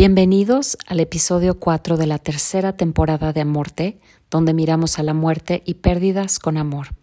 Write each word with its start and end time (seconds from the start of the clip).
Bienvenidos 0.00 0.78
al 0.86 0.98
episodio 0.98 1.60
4 1.60 1.98
de 1.98 2.06
la 2.06 2.18
tercera 2.18 2.74
temporada 2.74 3.34
de 3.34 3.42
Amorte, 3.42 4.00
donde 4.30 4.54
miramos 4.54 4.98
a 4.98 5.02
la 5.02 5.12
muerte 5.12 5.62
y 5.66 5.74
pérdidas 5.74 6.38
con 6.38 6.56
amor. 6.56 6.94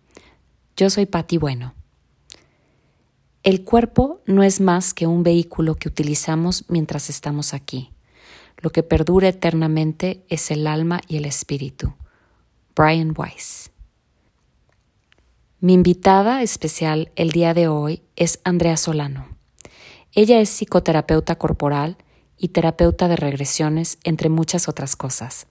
Yo 0.75 0.89
soy 0.89 1.05
Patti 1.05 1.38
Bueno. 1.38 1.75
El 3.44 3.63
cuerpo 3.63 4.21
no 4.25 4.41
es 4.41 4.59
más 4.59 4.95
que 4.95 5.05
un 5.05 5.21
vehículo 5.21 5.75
que 5.75 5.89
utilizamos 5.89 6.66
mientras 6.70 7.12
estamos 7.12 7.54
aquí. 7.54 7.91
Lo 8.57 8.71
que 8.71 8.81
perdura 8.81 9.27
eternamente 9.27 10.25
es 10.27 10.50
el 10.50 10.66
alma 10.66 11.00
y 11.07 11.18
el 11.18 11.25
espíritu. 11.25 11.93
Brian 12.75 13.14
Weiss. 13.16 13.70
Mi 15.59 15.73
invitada 15.73 16.41
especial 16.41 17.11
el 17.16 17.30
día 17.30 17.53
de 17.53 17.67
hoy 17.67 18.02
es 18.16 18.39
Andrea 18.44 18.75
Solano. 18.75 19.27
Ella 20.14 20.39
es 20.39 20.50
psicoterapeuta 20.50 21.36
corporal 21.36 21.98
y 22.38 22.50
terapeuta 22.50 23.08
de 23.08 23.16
regresiones, 23.16 23.98
entre 24.04 24.30
muchas 24.30 24.68
otras 24.68 24.95
cosas. 24.95 25.48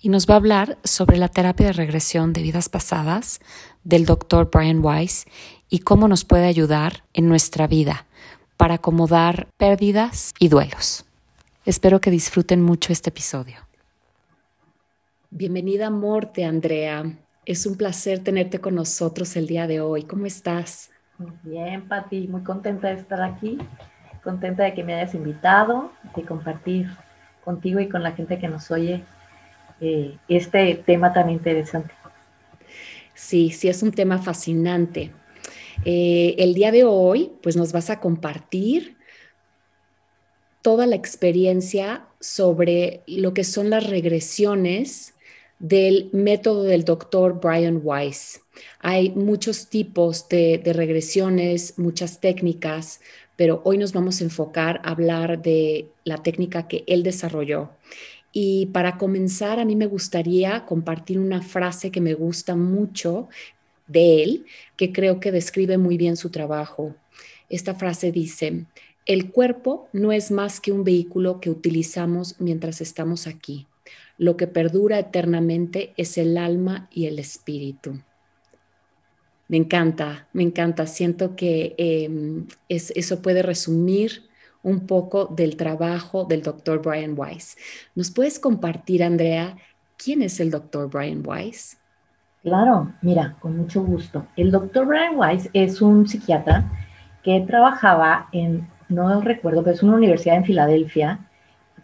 Y 0.00 0.08
nos 0.08 0.26
va 0.26 0.34
a 0.34 0.38
hablar 0.38 0.78
sobre 0.82 1.16
la 1.16 1.28
terapia 1.28 1.66
de 1.66 1.72
regresión 1.72 2.32
de 2.32 2.42
vidas 2.42 2.68
pasadas 2.68 3.40
del 3.84 4.04
doctor 4.04 4.50
Brian 4.52 4.84
Weiss 4.84 5.26
y 5.68 5.80
cómo 5.80 6.08
nos 6.08 6.24
puede 6.24 6.46
ayudar 6.46 7.04
en 7.14 7.28
nuestra 7.28 7.66
vida 7.66 8.06
para 8.56 8.74
acomodar 8.74 9.48
pérdidas 9.56 10.34
y 10.38 10.48
duelos. 10.48 11.04
Espero 11.64 12.00
que 12.00 12.10
disfruten 12.10 12.62
mucho 12.62 12.92
este 12.92 13.10
episodio. 13.10 13.56
Bienvenida 15.30 15.86
a 15.86 15.90
Morte, 15.90 16.44
Andrea. 16.44 17.04
Es 17.44 17.66
un 17.66 17.76
placer 17.76 18.22
tenerte 18.22 18.60
con 18.60 18.74
nosotros 18.74 19.34
el 19.36 19.46
día 19.46 19.66
de 19.66 19.80
hoy. 19.80 20.02
¿Cómo 20.02 20.26
estás? 20.26 20.90
Muy 21.18 21.32
bien, 21.42 21.88
Pati. 21.88 22.28
Muy 22.28 22.42
contenta 22.42 22.88
de 22.88 23.00
estar 23.00 23.22
aquí. 23.22 23.58
Contenta 24.22 24.62
de 24.64 24.74
que 24.74 24.84
me 24.84 24.94
hayas 24.94 25.14
invitado, 25.14 25.92
de 26.14 26.22
compartir 26.22 26.88
contigo 27.44 27.80
y 27.80 27.88
con 27.88 28.02
la 28.02 28.12
gente 28.12 28.38
que 28.38 28.48
nos 28.48 28.70
oye 28.70 29.02
eh, 29.80 30.16
este 30.28 30.76
tema 30.86 31.12
tan 31.12 31.28
interesante. 31.30 31.92
Sí, 33.14 33.50
sí, 33.50 33.68
es 33.68 33.82
un 33.82 33.92
tema 33.92 34.18
fascinante. 34.18 35.12
Eh, 35.84 36.36
el 36.38 36.54
día 36.54 36.70
de 36.70 36.84
hoy, 36.84 37.32
pues 37.42 37.56
nos 37.56 37.72
vas 37.72 37.90
a 37.90 38.00
compartir 38.00 38.96
toda 40.62 40.86
la 40.86 40.94
experiencia 40.96 42.06
sobre 42.20 43.02
lo 43.06 43.34
que 43.34 43.44
son 43.44 43.70
las 43.70 43.88
regresiones 43.88 45.14
del 45.58 46.10
método 46.12 46.64
del 46.64 46.84
doctor 46.84 47.40
Brian 47.40 47.80
Weiss. 47.82 48.40
Hay 48.80 49.10
muchos 49.10 49.68
tipos 49.68 50.28
de, 50.28 50.60
regresiones, 50.64 51.78
muchas 51.78 52.20
técnicas, 52.20 53.00
pero 53.36 53.62
hoy 53.64 53.78
nos 53.78 53.92
vamos 53.92 54.20
a 54.20 54.24
enfocar 54.24 54.80
a 54.84 54.90
hablar 54.90 55.42
de 55.42 55.88
la 56.04 56.18
técnica 56.18 56.68
que 56.68 56.84
él 56.86 57.02
desarrolló. 57.02 57.70
Y 58.32 58.66
para 58.66 58.98
comenzar, 58.98 59.60
a 59.60 59.64
mí 59.64 59.76
me 59.76 59.86
gustaría 59.86 60.64
compartir 60.64 61.18
una 61.18 61.42
frase 61.42 61.90
que 61.90 62.00
me 62.00 62.14
gusta 62.14 62.56
mucho 62.56 63.28
de 63.86 64.22
él, 64.22 64.46
que 64.76 64.92
creo 64.92 65.20
que 65.20 65.32
describe 65.32 65.76
muy 65.76 65.96
bien 65.96 66.16
su 66.16 66.30
trabajo. 66.30 66.94
Esta 67.48 67.74
frase 67.74 68.12
dice, 68.12 68.64
el 69.04 69.30
cuerpo 69.30 69.88
no 69.92 70.12
es 70.12 70.30
más 70.30 70.60
que 70.60 70.72
un 70.72 70.84
vehículo 70.84 71.40
que 71.40 71.50
utilizamos 71.50 72.36
mientras 72.38 72.80
estamos 72.80 73.26
aquí. 73.26 73.66
Lo 74.16 74.36
que 74.36 74.46
perdura 74.46 74.98
eternamente 74.98 75.92
es 75.96 76.16
el 76.16 76.38
alma 76.38 76.88
y 76.92 77.06
el 77.06 77.18
espíritu. 77.18 78.00
Me 79.48 79.56
encanta, 79.56 80.28
me 80.32 80.42
encanta. 80.42 80.86
Siento 80.86 81.36
que 81.36 81.74
em, 81.78 82.46
eso 82.68 83.22
puede 83.22 83.42
resumir 83.42 84.28
un 84.62 84.86
poco 84.86 85.26
del 85.26 85.56
trabajo 85.56 86.24
del 86.24 86.42
doctor 86.42 86.80
Brian 86.82 87.14
Weiss. 87.16 87.56
¿Nos 87.94 88.10
puedes 88.10 88.38
compartir, 88.38 89.02
Andrea, 89.02 89.56
quién 89.96 90.22
es 90.22 90.40
el 90.40 90.50
doctor 90.50 90.88
Brian 90.88 91.22
Weiss? 91.24 91.78
Claro, 92.42 92.92
mira, 93.02 93.36
con 93.40 93.56
mucho 93.56 93.82
gusto. 93.82 94.26
El 94.36 94.50
doctor 94.50 94.86
Brian 94.86 95.16
Weiss 95.16 95.48
es 95.52 95.80
un 95.80 96.08
psiquiatra 96.08 96.64
que 97.22 97.40
trabajaba 97.46 98.28
en, 98.32 98.68
no 98.88 99.20
recuerdo, 99.20 99.62
pero 99.62 99.74
es 99.74 99.82
una 99.82 99.96
universidad 99.96 100.36
en 100.36 100.44
Filadelfia, 100.44 101.20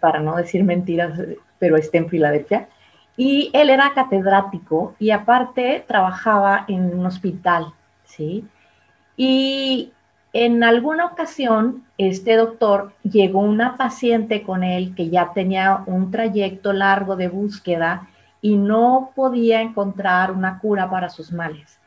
para 0.00 0.20
no 0.20 0.36
decir 0.36 0.64
mentiras, 0.64 1.20
pero 1.58 1.76
está 1.76 1.98
en 1.98 2.08
Filadelfia. 2.08 2.68
Y 3.18 3.50
él 3.52 3.68
era 3.68 3.94
catedrático 3.94 4.94
y 5.00 5.10
aparte 5.10 5.84
trabajaba 5.88 6.64
en 6.68 6.96
un 6.96 7.04
hospital, 7.04 7.74
¿sí? 8.04 8.46
Y 9.16 9.92
en 10.32 10.62
alguna 10.62 11.06
ocasión, 11.06 11.84
este 11.98 12.36
doctor 12.36 12.92
llegó 13.02 13.40
una 13.40 13.76
paciente 13.76 14.44
con 14.44 14.62
él 14.62 14.94
que 14.94 15.08
ya 15.08 15.32
tenía 15.32 15.82
un 15.86 16.12
trayecto 16.12 16.72
largo 16.72 17.16
de 17.16 17.26
búsqueda 17.26 18.08
y 18.40 18.56
no 18.56 19.10
podía 19.16 19.62
encontrar 19.62 20.30
una 20.30 20.60
cura 20.60 20.88
para 20.88 21.08
sus 21.08 21.32
males. 21.32 21.80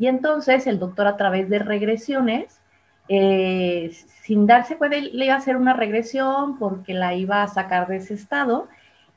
Y 0.00 0.08
entonces 0.08 0.66
el 0.66 0.80
doctor 0.80 1.06
a 1.06 1.16
través 1.16 1.48
de 1.48 1.60
regresiones, 1.60 2.60
eh, 3.08 3.92
sin 4.22 4.48
darse 4.48 4.76
cuenta, 4.78 4.96
le 4.96 5.26
iba 5.26 5.34
a 5.34 5.38
hacer 5.38 5.56
una 5.56 5.74
regresión 5.74 6.58
porque 6.58 6.92
la 6.92 7.14
iba 7.14 7.44
a 7.44 7.46
sacar 7.46 7.86
de 7.86 7.98
ese 7.98 8.14
estado 8.14 8.66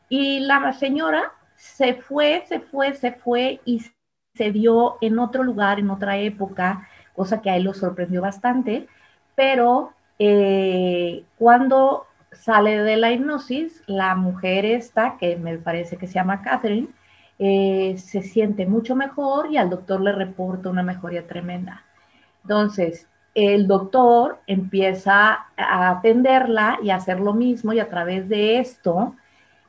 y 0.09 0.41
la 0.41 0.71
señora 0.73 1.31
se 1.55 1.95
fue, 1.95 2.43
se 2.47 2.59
fue, 2.59 2.93
se 2.93 3.11
fue 3.11 3.61
y 3.65 3.81
se 4.35 4.51
dio 4.51 4.97
en 5.01 5.19
otro 5.19 5.43
lugar, 5.43 5.79
en 5.79 5.89
otra 5.89 6.17
época, 6.17 6.87
cosa 7.15 7.41
que 7.41 7.49
a 7.49 7.55
él 7.55 7.63
lo 7.63 7.73
sorprendió 7.73 8.21
bastante, 8.21 8.87
pero 9.35 9.93
eh, 10.19 11.23
cuando 11.37 12.05
sale 12.31 12.83
de 12.83 12.97
la 12.97 13.11
hipnosis, 13.11 13.83
la 13.87 14.15
mujer 14.15 14.65
esta, 14.65 15.17
que 15.17 15.37
me 15.37 15.57
parece 15.57 15.97
que 15.97 16.07
se 16.07 16.15
llama 16.15 16.41
Catherine, 16.41 16.89
eh, 17.39 17.95
se 17.97 18.21
siente 18.21 18.65
mucho 18.65 18.95
mejor 18.95 19.51
y 19.51 19.57
al 19.57 19.69
doctor 19.69 20.01
le 20.01 20.11
reporta 20.11 20.69
una 20.69 20.83
mejoría 20.83 21.27
tremenda. 21.27 21.83
Entonces, 22.43 23.07
el 23.33 23.67
doctor 23.67 24.39
empieza 24.47 25.47
a 25.57 25.89
atenderla 25.89 26.79
y 26.81 26.89
a 26.89 26.95
hacer 26.95 27.19
lo 27.19 27.33
mismo 27.33 27.73
y 27.73 27.79
a 27.79 27.89
través 27.89 28.29
de 28.29 28.59
esto, 28.59 29.15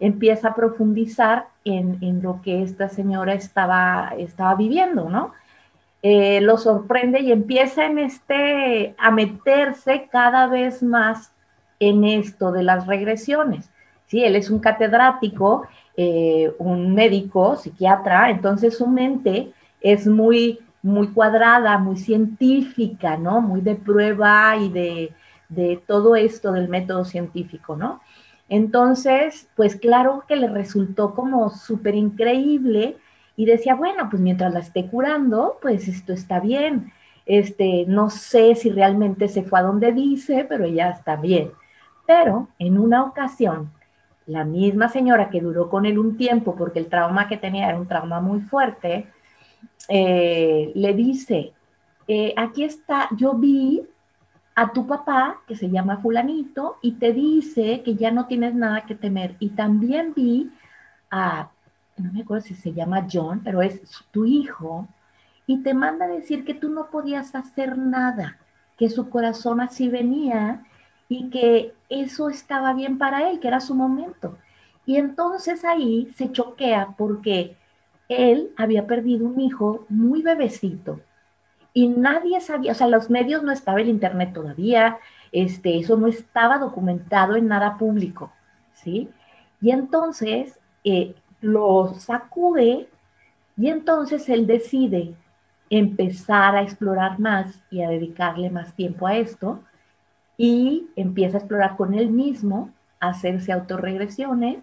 empieza 0.01 0.49
a 0.49 0.55
profundizar 0.55 1.47
en, 1.65 2.23
lo 2.23 2.41
que 2.43 2.63
esta 2.63 2.89
señora 2.89 3.35
estaba, 3.35 4.13
estaba 4.19 4.55
viviendo, 4.55 5.09
¿no? 5.09 5.33
Eh, 6.03 6.41
lo 6.41 6.59
sorprende 6.59 7.21
y 7.21 7.33
empieza 7.33 7.87
en 7.87 7.99
este, 7.99 8.95
a 8.99 9.11
meterse 9.11 10.09
cada 10.11 10.47
vez 10.47 10.83
más 10.83 11.33
en 11.81 12.05
esto 12.05 12.53
de 12.53 12.63
las 12.63 12.87
regresiones. 12.87 13.71
Sí, 14.07 14.23
él 14.23 14.37
es 14.37 14.51
un 14.51 14.61
catedrático, 14.61 15.67
eh, 15.97 16.53
un 16.59 16.95
médico, 16.95 17.57
psiquiatra, 17.57 18.31
entonces 18.31 18.77
su 18.77 18.87
mente 18.87 19.53
es 19.81 20.07
muy, 20.07 20.61
muy 20.83 21.09
cuadrada, 21.09 21.79
muy 21.79 21.97
científica, 21.97 23.17
¿no? 23.17 23.41
Muy 23.41 23.63
de 23.63 23.75
prueba 23.75 24.57
y 24.57 24.69
de, 24.69 25.13
de 25.49 25.83
todo 25.87 26.15
esto 26.15 26.53
del 26.53 26.69
método 26.69 27.05
científico, 27.05 27.77
¿no? 27.77 28.01
Entonces, 28.49 29.49
pues 29.57 29.77
claro 29.77 30.25
que 30.29 30.37
le 30.37 30.49
resultó 30.49 31.15
como 31.15 31.51
súper 31.51 31.95
increíble 31.95 32.97
y 33.37 33.45
decía, 33.45 33.75
bueno, 33.75 34.09
pues 34.09 34.23
mientras 34.23 34.53
la 34.53 34.61
esté 34.61 34.87
curando, 34.87 35.59
pues 35.61 35.89
esto 35.89 36.13
está 36.13 36.41
bien. 36.41 36.93
Este, 37.27 37.85
no 37.89 38.09
sé 38.09 38.55
si 38.55 38.71
realmente 38.71 39.29
se 39.29 39.43
fue 39.43 39.59
a 39.59 39.63
donde 39.63 39.93
dice, 39.93 40.47
pero 40.49 40.65
ella 40.65 40.91
está 40.91 41.17
bien. 41.17 41.51
Pero 42.07 42.49
en 42.59 42.79
una 42.79 43.03
ocasión, 43.05 43.73
la 44.27 44.45
misma 44.45 44.89
señora 44.89 45.29
que 45.29 45.41
duró 45.41 45.69
con 45.69 45.87
él 45.87 45.99
un 45.99 46.17
tiempo, 46.17 46.55
porque 46.57 46.79
el 46.79 46.87
trauma 46.87 47.29
que 47.29 47.37
tenía 47.37 47.69
era 47.69 47.79
un 47.79 47.89
trauma 47.89 48.21
muy 48.21 48.41
fuerte, 48.41 49.07
eh, 49.89 50.73
le 50.75 50.95
dice, 50.95 51.53
eh, 52.09 52.33
aquí 52.37 52.65
está, 52.65 53.09
yo 53.17 53.35
vi 53.35 53.83
a 54.57 54.73
tu 54.73 54.87
papá, 54.87 55.43
que 55.47 55.55
se 55.55 55.69
llama 55.69 55.99
fulanito, 55.99 56.79
y 56.81 56.93
te 56.93 57.13
dice 57.13 57.83
que 57.85 57.95
ya 57.95 58.11
no 58.11 58.27
tienes 58.27 58.55
nada 58.55 58.87
que 58.87 58.95
temer. 58.95 59.37
Y 59.39 59.51
también 59.51 60.15
vi 60.17 60.51
a, 61.11 61.51
no 61.99 62.13
me 62.13 62.23
acuerdo 62.23 62.47
si 62.47 62.55
se 62.55 62.73
llama 62.73 63.07
John, 63.11 63.43
pero 63.45 63.61
es 63.61 63.81
tu 64.11 64.25
hijo, 64.25 64.89
y 65.47 65.59
te 65.63 65.75
manda 65.75 66.07
a 66.07 66.09
decir 66.09 66.45
que 66.45 66.55
tú 66.55 66.71
no 66.71 66.87
podías 66.91 67.35
hacer 67.35 67.77
nada, 67.77 68.39
que 68.79 68.89
su 68.89 69.11
corazón 69.11 69.61
así 69.61 69.89
venía 69.89 70.65
y 71.09 71.29
que 71.29 71.75
eso 71.91 72.31
estaba 72.31 72.73
bien 72.73 72.99
para 72.99 73.31
él, 73.31 73.41
que 73.41 73.49
era 73.49 73.61
su 73.61 73.75
momento. 73.75 74.39
Y 74.87 74.97
entonces 74.97 75.65
ahí 75.65 76.11
se 76.17 76.33
choquea 76.33 76.95
porque 76.97 77.57
él 78.09 78.53
había 78.57 78.87
perdido 78.87 79.27
un 79.27 79.39
hijo 79.39 79.85
muy 79.89 80.23
bebecito 80.23 81.01
y 81.77 81.89
nadie 81.89 82.41
sabía, 82.41 82.73
o 82.73 82.75
sea, 82.75 82.89
los 82.89 83.11
medios 83.11 83.43
no 83.43 83.53
estaba 83.53 83.83
el 83.83 83.91
internet 83.91 84.33
todavía, 84.33 84.97
este, 85.31 85.79
eso 85.79 85.99
no 85.99 86.07
estaba 86.07 86.57
documentado 86.57 87.37
en 87.37 87.49
nada 87.49 87.77
público, 87.77 88.33
¿sí? 88.73 89.11
Y 89.61 89.73
entonces 89.73 90.59
eh, 90.85 91.15
lo 91.43 91.93
sacude 91.99 92.89
y 93.59 93.69
entonces 93.69 94.27
él 94.31 94.47
decide 94.47 95.13
empezar 95.69 96.57
a 96.57 96.63
explorar 96.63 97.19
más 97.19 97.63
y 97.71 97.83
a 97.83 97.91
dedicarle 97.91 98.49
más 98.49 98.73
tiempo 98.75 99.07
a 99.07 99.19
esto 99.19 99.63
y 100.39 100.89
empieza 100.97 101.37
a 101.37 101.41
explorar 101.41 101.77
con 101.77 101.93
él 101.93 102.09
mismo 102.09 102.71
a 103.01 103.09
hacerse 103.09 103.53
autorregresiones. 103.53 104.61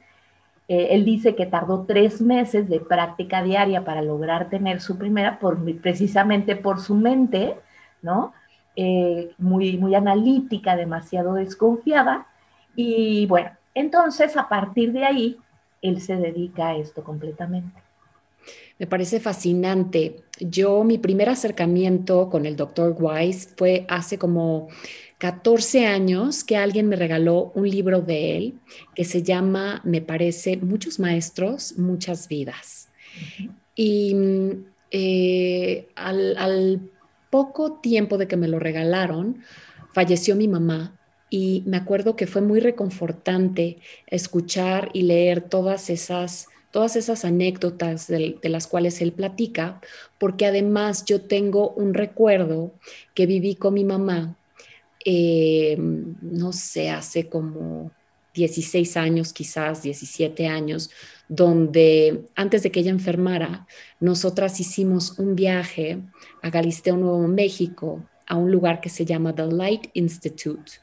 Eh, 0.67 0.89
él 0.91 1.03
dice 1.03 1.35
que 1.35 1.45
tardó 1.45 1.85
tres 1.85 2.21
meses 2.21 2.69
de 2.69 2.79
práctica 2.79 3.43
diaria 3.43 3.83
para 3.83 4.01
lograr 4.01 4.49
tener 4.49 4.81
su 4.81 4.97
primera, 4.97 5.39
por, 5.39 5.59
precisamente 5.81 6.55
por 6.55 6.79
su 6.79 6.95
mente, 6.95 7.55
¿no? 8.01 8.33
Eh, 8.75 9.31
muy, 9.37 9.77
muy 9.77 9.93
analítica, 9.93 10.75
demasiado 10.75 11.35
desconfiada. 11.35 12.27
Y 12.75 13.25
bueno, 13.27 13.51
entonces 13.73 14.37
a 14.37 14.47
partir 14.47 14.93
de 14.93 15.05
ahí, 15.05 15.37
él 15.81 16.01
se 16.01 16.15
dedica 16.15 16.69
a 16.69 16.77
esto 16.77 17.03
completamente. 17.03 17.83
Me 18.79 18.87
parece 18.87 19.19
fascinante. 19.19 20.23
Yo, 20.39 20.83
mi 20.83 20.97
primer 20.97 21.29
acercamiento 21.29 22.29
con 22.29 22.45
el 22.45 22.55
doctor 22.55 22.95
Wise 22.97 23.49
fue 23.55 23.85
hace 23.87 24.17
como 24.17 24.67
14 25.23 25.85
años 25.85 26.43
que 26.43 26.57
alguien 26.57 26.89
me 26.89 26.97
regaló 26.97 27.53
un 27.55 27.69
libro 27.69 28.01
de 28.01 28.35
él 28.35 28.55
que 28.93 29.05
se 29.05 29.23
llama, 29.23 29.79
me 29.85 30.01
parece, 30.01 30.57
Muchos 30.57 30.99
Maestros, 30.99 31.77
Muchas 31.77 32.27
Vidas. 32.27 32.89
Y 33.73 34.17
eh, 34.91 35.87
al 35.95 36.89
poco 37.29 37.79
tiempo 37.79 38.17
de 38.17 38.27
que 38.27 38.35
me 38.35 38.49
lo 38.49 38.59
regalaron, 38.59 39.41
falleció 39.93 40.35
mi 40.35 40.49
mamá 40.49 40.99
y 41.29 41.63
me 41.67 41.77
acuerdo 41.77 42.17
que 42.17 42.27
fue 42.27 42.41
muy 42.41 42.59
reconfortante 42.59 43.77
escuchar 44.07 44.89
y 44.91 45.03
leer 45.03 45.39
todas 45.39 45.89
esas 45.89 46.49
todas 46.71 46.95
esas 46.95 47.23
anécdotas 47.23 48.07
de, 48.07 48.39
las 48.41 48.65
cuales 48.65 48.99
él 48.99 49.13
platica, 49.13 49.79
porque 50.17 50.47
además 50.47 51.05
yo 51.05 51.21
tengo 51.21 51.69
un 51.69 51.93
recuerdo 51.93 52.73
que 53.13 53.27
viví 53.27 53.53
con 53.53 53.75
mi 53.75 53.83
mamá, 53.83 54.35
eh, 55.05 55.75
no 55.79 56.53
sé, 56.53 56.89
hace 56.89 57.29
como 57.29 57.91
16 58.33 58.97
años, 58.97 59.33
quizás 59.33 59.83
17 59.83 60.47
años, 60.47 60.89
donde 61.27 62.25
antes 62.35 62.63
de 62.63 62.71
que 62.71 62.79
ella 62.79 62.91
enfermara, 62.91 63.67
nosotras 63.99 64.59
hicimos 64.59 65.19
un 65.19 65.35
viaje 65.35 65.99
a 66.41 66.49
Galisteo, 66.49 66.97
Nuevo 66.97 67.27
México, 67.27 68.03
a 68.27 68.35
un 68.35 68.51
lugar 68.51 68.81
que 68.81 68.89
se 68.89 69.05
llama 69.05 69.35
The 69.35 69.47
Light 69.47 69.87
Institute, 69.93 70.73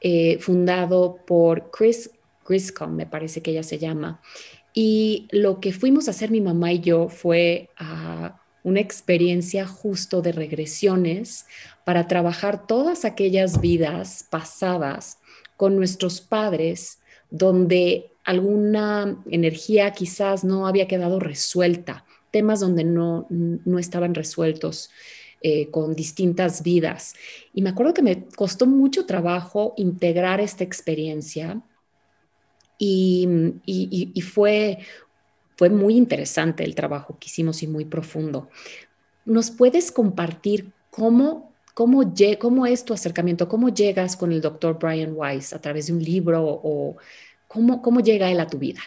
eh, 0.00 0.38
fundado 0.38 1.18
por 1.26 1.70
Chris 1.70 2.10
Griscom, 2.46 2.94
me 2.94 3.06
parece 3.06 3.42
que 3.42 3.50
ella 3.50 3.62
se 3.62 3.78
llama, 3.78 4.20
y 4.72 5.28
lo 5.30 5.60
que 5.60 5.72
fuimos 5.72 6.08
a 6.08 6.12
hacer 6.12 6.30
mi 6.30 6.40
mamá 6.40 6.72
y 6.72 6.80
yo 6.80 7.08
fue 7.08 7.68
a 7.76 8.39
una 8.62 8.80
experiencia 8.80 9.66
justo 9.66 10.22
de 10.22 10.32
regresiones 10.32 11.46
para 11.84 12.06
trabajar 12.06 12.66
todas 12.66 13.04
aquellas 13.04 13.60
vidas 13.60 14.26
pasadas 14.30 15.18
con 15.56 15.76
nuestros 15.76 16.20
padres 16.20 16.98
donde 17.30 18.10
alguna 18.24 19.22
energía 19.30 19.92
quizás 19.92 20.44
no 20.44 20.66
había 20.66 20.88
quedado 20.88 21.20
resuelta, 21.20 22.04
temas 22.30 22.60
donde 22.60 22.84
no, 22.84 23.26
estaban 23.78 24.14
resueltos 24.14 24.90
eh, 25.42 25.70
con 25.70 25.94
distintas 25.94 26.62
vidas. 26.62 27.14
Y 27.54 27.62
me 27.62 27.70
acuerdo 27.70 27.94
que 27.94 28.02
me 28.02 28.26
costó 28.36 28.66
mucho 28.66 29.06
trabajo 29.06 29.74
integrar 29.76 30.40
esta 30.40 30.64
experiencia 30.64 31.62
y, 32.78 34.22
fue, 34.32 34.78
fue 35.60 35.68
muy 35.68 35.98
interesante 35.98 36.64
el 36.64 36.74
trabajo 36.74 37.18
que 37.20 37.26
hicimos 37.26 37.62
y 37.62 37.66
muy 37.66 37.84
profundo. 37.84 38.48
¿Nos 39.26 39.50
puedes 39.50 39.92
compartir 39.92 40.72
cómo, 40.88 41.52
cómo, 41.74 42.02
cómo 42.38 42.64
es 42.64 42.82
tu 42.82 42.94
acercamiento? 42.94 43.46
¿Cómo 43.46 43.68
llegas 43.68 44.16
con 44.16 44.32
el 44.32 44.40
doctor 44.40 44.78
Brian 44.78 45.12
Weiss 45.14 45.52
a 45.52 45.60
través 45.60 45.88
de 45.88 45.92
un 45.92 46.02
libro 46.02 46.42
o 46.42 46.96
cómo, 47.46 47.82
cómo 47.82 48.00
llega 48.00 48.30
él 48.30 48.40
a 48.40 48.46
tu 48.46 48.56
vida? 48.56 48.80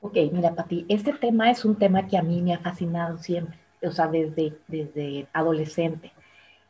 Ok, 0.00 0.16
mira, 0.32 0.56
Pati, 0.56 0.86
este 0.88 1.12
tema 1.12 1.52
es 1.52 1.64
un 1.64 1.76
tema 1.76 2.08
que 2.08 2.18
a 2.18 2.22
mí 2.22 2.42
me 2.42 2.54
ha 2.54 2.58
fascinado 2.58 3.18
siempre, 3.18 3.56
o 3.80 3.92
sea, 3.92 4.08
desde, 4.08 4.54
desde 4.66 5.28
adolescente. 5.32 6.10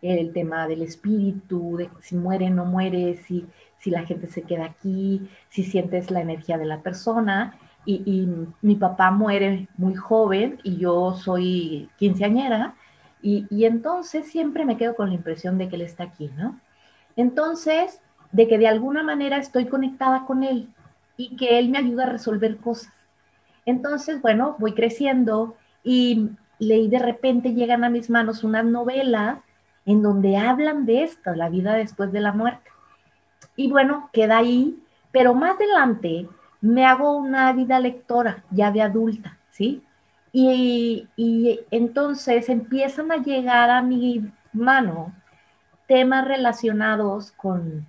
El 0.02 0.34
tema 0.34 0.68
del 0.68 0.82
espíritu, 0.82 1.78
de 1.78 1.88
si 2.02 2.16
muere, 2.16 2.50
no 2.50 2.66
muere, 2.66 3.16
si, 3.26 3.46
si 3.78 3.88
la 3.88 4.04
gente 4.04 4.26
se 4.26 4.42
queda 4.42 4.66
aquí, 4.66 5.26
si 5.48 5.64
sientes 5.64 6.10
la 6.10 6.20
energía 6.20 6.58
de 6.58 6.66
la 6.66 6.82
persona. 6.82 7.58
Y, 7.88 8.28
mi 8.62 8.74
papá 8.74 9.12
muere 9.12 9.68
muy 9.76 9.94
joven 9.94 10.58
y 10.64 10.76
yo 10.76 11.14
soy 11.14 11.88
quinceañera 11.98 12.74
y, 13.22 13.46
y 13.48 13.64
entonces 13.64 14.26
siempre 14.26 14.64
me 14.64 14.76
quedo 14.76 14.96
con 14.96 15.08
la 15.08 15.14
impresión 15.14 15.56
de 15.56 15.68
que 15.68 15.76
él 15.76 15.82
está 15.82 16.04
aquí, 16.04 16.30
¿no? 16.36 16.58
Entonces, 17.14 18.00
de 18.32 18.48
que 18.48 18.58
de 18.58 18.68
alguna 18.68 19.02
manera 19.02 19.36
estoy 19.36 19.66
conectada 19.66 20.26
con 20.26 20.42
él 20.42 20.68
y 21.16 21.36
que 21.36 21.58
él 21.58 21.70
me 21.70 21.78
ayuda 21.78 22.04
a 22.04 22.10
resolver 22.10 22.56
cosas. 22.58 22.92
Entonces, 23.64 24.20
bueno, 24.20 24.56
voy 24.58 24.74
creciendo 24.74 25.56
y 25.82 26.30
leí 26.58 26.88
de 26.88 26.98
repente 26.98 27.54
llegan 27.54 27.84
a 27.84 27.90
mis 27.90 28.10
manos 28.10 28.44
unas 28.44 28.64
novelas 28.64 29.40
en 29.84 30.02
donde 30.02 30.36
hablan 30.36 30.86
de 30.86 31.04
esto, 31.04 31.34
la 31.34 31.48
vida 31.48 31.74
después 31.74 32.12
de 32.12 32.20
la 32.20 32.32
muerte. 32.32 32.70
Y 33.54 33.70
bueno, 33.70 34.10
queda 34.12 34.38
ahí, 34.38 34.78
pero 35.12 35.34
más 35.34 35.56
adelante 35.56 36.28
me 36.60 36.86
hago 36.86 37.16
una 37.16 37.52
vida 37.52 37.80
lectora 37.80 38.44
ya 38.50 38.70
de 38.70 38.82
adulta, 38.82 39.38
¿sí? 39.50 39.82
Y, 40.32 41.08
entonces 41.70 42.48
empiezan 42.50 43.10
a 43.10 43.16
llegar 43.16 43.70
a 43.70 43.80
mi 43.80 44.30
mano 44.52 45.14
temas 45.86 46.26
relacionados 46.26 47.32
con, 47.32 47.86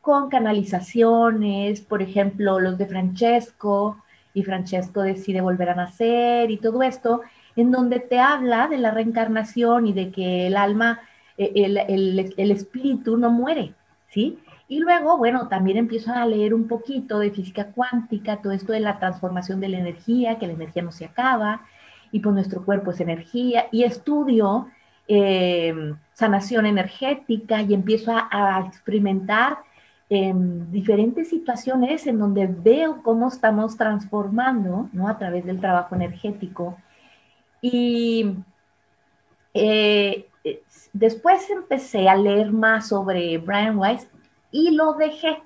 con 0.00 0.28
canalizaciones, 0.30 1.80
por 1.80 2.02
ejemplo, 2.02 2.58
los 2.58 2.76
de 2.76 2.86
Francesco, 2.86 4.02
y 4.34 4.42
Francesco 4.42 5.02
decide 5.02 5.40
volver 5.40 5.70
a 5.70 5.74
nacer 5.74 6.50
y 6.50 6.56
todo 6.56 6.82
esto, 6.82 7.22
en 7.56 7.70
donde 7.70 8.00
te 8.00 8.18
habla 8.18 8.68
de 8.68 8.78
la 8.78 8.90
reencarnación 8.90 9.86
y 9.86 9.92
de 9.92 10.10
que 10.10 10.46
el 10.46 10.56
alma, 10.56 11.00
e, 11.36 11.52
el, 11.54 11.78
el, 11.78 12.34
el 12.36 12.50
espíritu 12.50 13.16
no 13.16 13.30
muere, 13.30 13.74
¿sí? 14.08 14.38
Y 14.70 14.78
luego, 14.78 15.16
bueno, 15.16 15.48
también 15.48 15.78
empiezo 15.78 16.12
a 16.12 16.24
leer 16.24 16.54
un 16.54 16.68
poquito 16.68 17.18
de 17.18 17.32
física 17.32 17.72
cuántica, 17.72 18.36
todo 18.40 18.52
esto 18.52 18.72
de 18.72 18.78
la 18.78 19.00
transformación 19.00 19.58
de 19.58 19.68
la 19.68 19.78
energía, 19.78 20.38
que 20.38 20.46
la 20.46 20.52
energía 20.52 20.80
no 20.82 20.92
se 20.92 21.06
acaba, 21.06 21.66
y 22.12 22.20
pues 22.20 22.32
nuestro 22.36 22.64
cuerpo 22.64 22.92
es 22.92 23.00
energía, 23.00 23.66
y 23.72 23.82
estudio 23.82 24.68
eh, 25.08 25.74
sanación 26.12 26.66
energética 26.66 27.62
y 27.62 27.74
empiezo 27.74 28.12
a, 28.14 28.64
experimentar 28.68 29.58
em, 30.08 30.70
diferentes 30.70 31.30
situaciones 31.30 32.06
en 32.06 32.20
donde 32.20 32.46
veo 32.46 33.02
cómo 33.02 33.26
estamos 33.26 33.76
transformando, 33.76 34.88
¿no? 34.92 35.08
A 35.08 35.18
través 35.18 35.44
del 35.46 35.58
trabajo 35.60 35.96
energético. 35.96 36.76
Y 37.60 38.36
eh, 39.52 40.28
después 40.92 41.50
empecé 41.50 42.08
a 42.08 42.14
leer 42.14 42.52
más 42.52 42.86
sobre 42.86 43.36
Brian 43.38 43.76
Weiss 43.76 44.06
y 44.50 44.72
lo 44.72 44.94
dejé. 44.94 45.42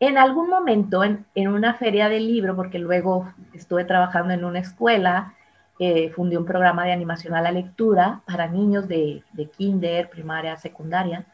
En 0.00 0.18
algún 0.18 0.48
momento, 0.48 1.04
en, 1.04 1.48
una 1.48 1.74
feria 1.74 2.08
del 2.08 2.26
libro, 2.26 2.56
porque 2.56 2.78
luego 2.78 3.32
estuve 3.52 3.84
trabajando 3.84 4.34
en 4.34 4.44
una 4.44 4.58
escuela, 4.58 5.34
eh, 5.78 6.10
fundé 6.10 6.36
un 6.36 6.44
programa 6.44 6.84
de 6.84 6.92
animación 6.92 7.34
a 7.34 7.42
la 7.42 7.52
lectura 7.52 8.22
para 8.26 8.48
niños 8.48 8.88
de, 8.88 9.22
kinder, 9.56 10.10
primaria, 10.10 10.56
secundaria. 10.56 11.26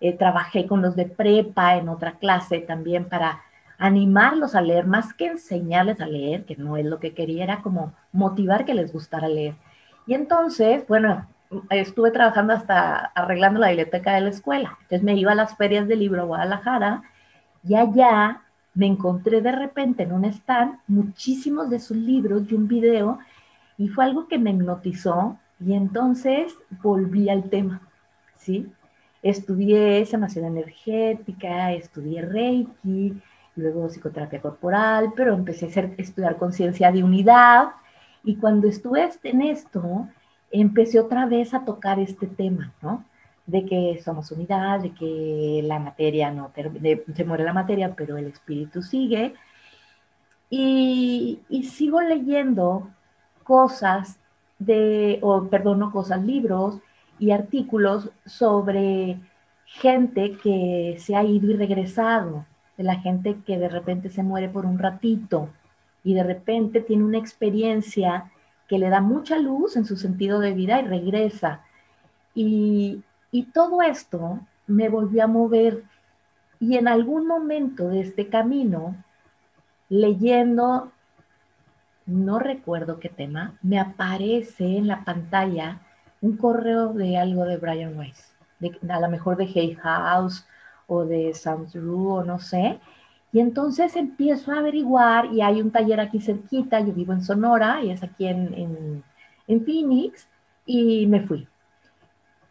Eh, 0.00 0.16
trabajé 0.16 0.66
con 0.66 0.80
los 0.80 0.96
de 0.96 1.06
prepa 1.06 1.76
en 1.76 1.88
otra 1.88 2.12
clase 2.12 2.60
también 2.60 3.06
para 3.06 3.42
animarlos 3.78 4.54
a 4.54 4.60
leer, 4.60 4.86
más 4.86 5.12
que 5.14 5.26
enseñarles 5.26 6.00
a 6.00 6.06
leer, 6.06 6.44
que 6.44 6.56
no 6.56 6.76
es 6.76 6.84
lo 6.84 7.00
que 7.00 7.14
quería, 7.14 7.44
era 7.44 7.62
como 7.62 7.94
motivar 8.12 8.64
que 8.64 8.74
les 8.74 8.92
gustara 8.92 9.28
leer. 9.28 9.54
Y 10.06 10.14
entonces, 10.14 10.86
bueno, 10.86 11.26
estuve 11.70 12.10
trabajando 12.10 12.52
hasta 12.52 12.96
arreglando 13.14 13.60
la 13.60 13.68
biblioteca 13.68 14.14
de 14.14 14.20
la 14.20 14.30
escuela. 14.30 14.78
Entonces 14.82 15.02
me 15.02 15.14
iba 15.14 15.32
a 15.32 15.36
las 15.36 15.56
ferias 15.56 15.88
del 15.88 16.00
libro 16.00 16.22
a 16.22 16.26
Guadalajara 16.26 17.02
y 17.64 17.74
allá 17.74 18.42
me 18.74 18.86
encontré 18.86 19.40
de 19.40 19.52
repente 19.52 20.04
en 20.04 20.12
un 20.12 20.24
stand 20.24 20.78
muchísimos 20.86 21.68
de 21.70 21.80
sus 21.80 21.96
libros 21.96 22.50
y 22.50 22.54
un 22.54 22.68
video 22.68 23.18
y 23.76 23.88
fue 23.88 24.04
algo 24.04 24.28
que 24.28 24.38
me 24.38 24.50
hipnotizó 24.50 25.38
y 25.58 25.74
entonces 25.74 26.54
volví 26.82 27.28
al 27.28 27.50
tema, 27.50 27.82
¿sí? 28.36 28.72
Estudié 29.22 30.06
sanación 30.06 30.46
energética, 30.46 31.72
estudié 31.72 32.22
Reiki, 32.22 33.20
luego 33.56 33.88
psicoterapia 33.88 34.40
corporal, 34.40 35.12
pero 35.14 35.34
empecé 35.34 35.66
a 35.66 36.00
estudiar 36.00 36.36
conciencia 36.36 36.90
de 36.90 37.02
unidad 37.02 37.70
y 38.22 38.36
cuando 38.36 38.68
estuve 38.68 39.08
en 39.24 39.42
esto, 39.42 40.08
empecé 40.50 40.98
otra 41.00 41.26
vez 41.26 41.54
a 41.54 41.64
tocar 41.64 41.98
este 41.98 42.26
tema, 42.26 42.72
¿no? 42.82 43.04
De 43.46 43.64
que 43.64 44.00
somos 44.04 44.30
unidad, 44.30 44.80
de 44.80 44.92
que 44.92 45.62
la 45.64 45.78
materia 45.78 46.30
no, 46.30 46.52
se 47.14 47.24
muere 47.24 47.44
la 47.44 47.52
materia, 47.52 47.94
pero 47.96 48.16
el 48.16 48.26
espíritu 48.26 48.82
sigue. 48.82 49.34
Y, 50.50 51.40
sigo 51.70 52.00
leyendo 52.00 52.90
cosas 53.44 54.18
de, 54.58 55.18
o 55.22 55.44
perdón, 55.48 55.78
no 55.80 55.92
cosas, 55.92 56.22
libros 56.24 56.80
y 57.18 57.30
artículos 57.30 58.10
sobre 58.26 59.18
gente 59.66 60.36
que 60.42 60.96
se 60.98 61.16
ha 61.16 61.24
ido 61.24 61.50
y 61.50 61.56
regresado. 61.56 62.46
de 62.76 62.84
la 62.84 62.96
gente 62.96 63.36
que 63.46 63.58
de 63.58 63.68
repente 63.68 64.08
se 64.10 64.22
muere 64.22 64.48
por 64.48 64.64
un 64.66 64.78
ratito 64.78 65.50
y 66.02 66.14
de 66.14 66.22
repente 66.24 66.80
tiene 66.80 67.04
una 67.04 67.18
experiencia 67.18 68.30
que 68.70 68.78
le 68.78 68.88
da 68.88 69.00
mucha 69.00 69.36
luz 69.36 69.76
en 69.76 69.84
su 69.84 69.96
sentido 69.96 70.38
de 70.38 70.52
vida 70.52 70.80
y 70.80 70.86
regresa. 70.86 71.62
Y, 72.34 73.02
y 73.32 73.42
todo 73.46 73.82
esto 73.82 74.38
me 74.68 74.88
volvió 74.88 75.24
a 75.24 75.26
mover 75.26 75.82
y 76.60 76.76
en 76.76 76.86
algún 76.86 77.26
momento 77.26 77.88
de 77.88 78.00
este 78.00 78.28
camino, 78.28 78.94
leyendo, 79.88 80.92
no 82.06 82.38
recuerdo 82.38 83.00
qué 83.00 83.08
tema, 83.08 83.58
me 83.60 83.80
aparece 83.80 84.76
en 84.76 84.86
la 84.86 85.04
pantalla 85.04 85.80
un 86.20 86.36
correo 86.36 86.92
de 86.92 87.18
algo 87.18 87.46
de 87.46 87.56
Brian 87.56 87.98
Weiss, 87.98 88.32
a 88.88 89.00
lo 89.00 89.08
mejor 89.08 89.36
de 89.36 89.44
Hay 89.46 89.74
House 89.74 90.46
o 90.86 91.04
de 91.06 91.34
Sounds 91.34 91.72
True 91.72 92.20
o 92.20 92.24
no 92.24 92.38
sé. 92.38 92.78
Y 93.32 93.40
entonces 93.40 93.94
empiezo 93.96 94.52
a 94.52 94.58
averiguar 94.58 95.32
y 95.32 95.40
hay 95.40 95.60
un 95.60 95.70
taller 95.70 96.00
aquí 96.00 96.20
cerquita, 96.20 96.80
yo 96.80 96.92
vivo 96.92 97.12
en 97.12 97.22
Sonora 97.22 97.82
y 97.82 97.90
es 97.90 98.02
aquí 98.02 98.26
en, 98.26 98.52
en, 98.54 99.04
en 99.46 99.64
Phoenix 99.64 100.28
y 100.66 101.06
me 101.06 101.20
fui. 101.20 101.46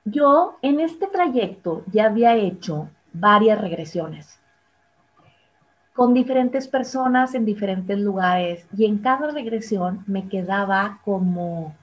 Yo 0.06 0.58
en 0.62 0.80
este 0.80 1.08
trayecto 1.08 1.84
ya 1.92 2.06
había 2.06 2.36
hecho 2.36 2.90
varias 3.12 3.60
regresiones 3.60 4.40
con 6.00 6.14
diferentes 6.14 6.70
personas 6.70 7.36
en 7.36 7.44
diferentes 7.44 8.00
lugares 8.00 8.66
y 8.74 8.86
en 8.86 9.00
cada 9.00 9.32
regresión 9.32 10.06
me 10.08 10.30
quedaba 10.30 11.02
como 11.04 11.76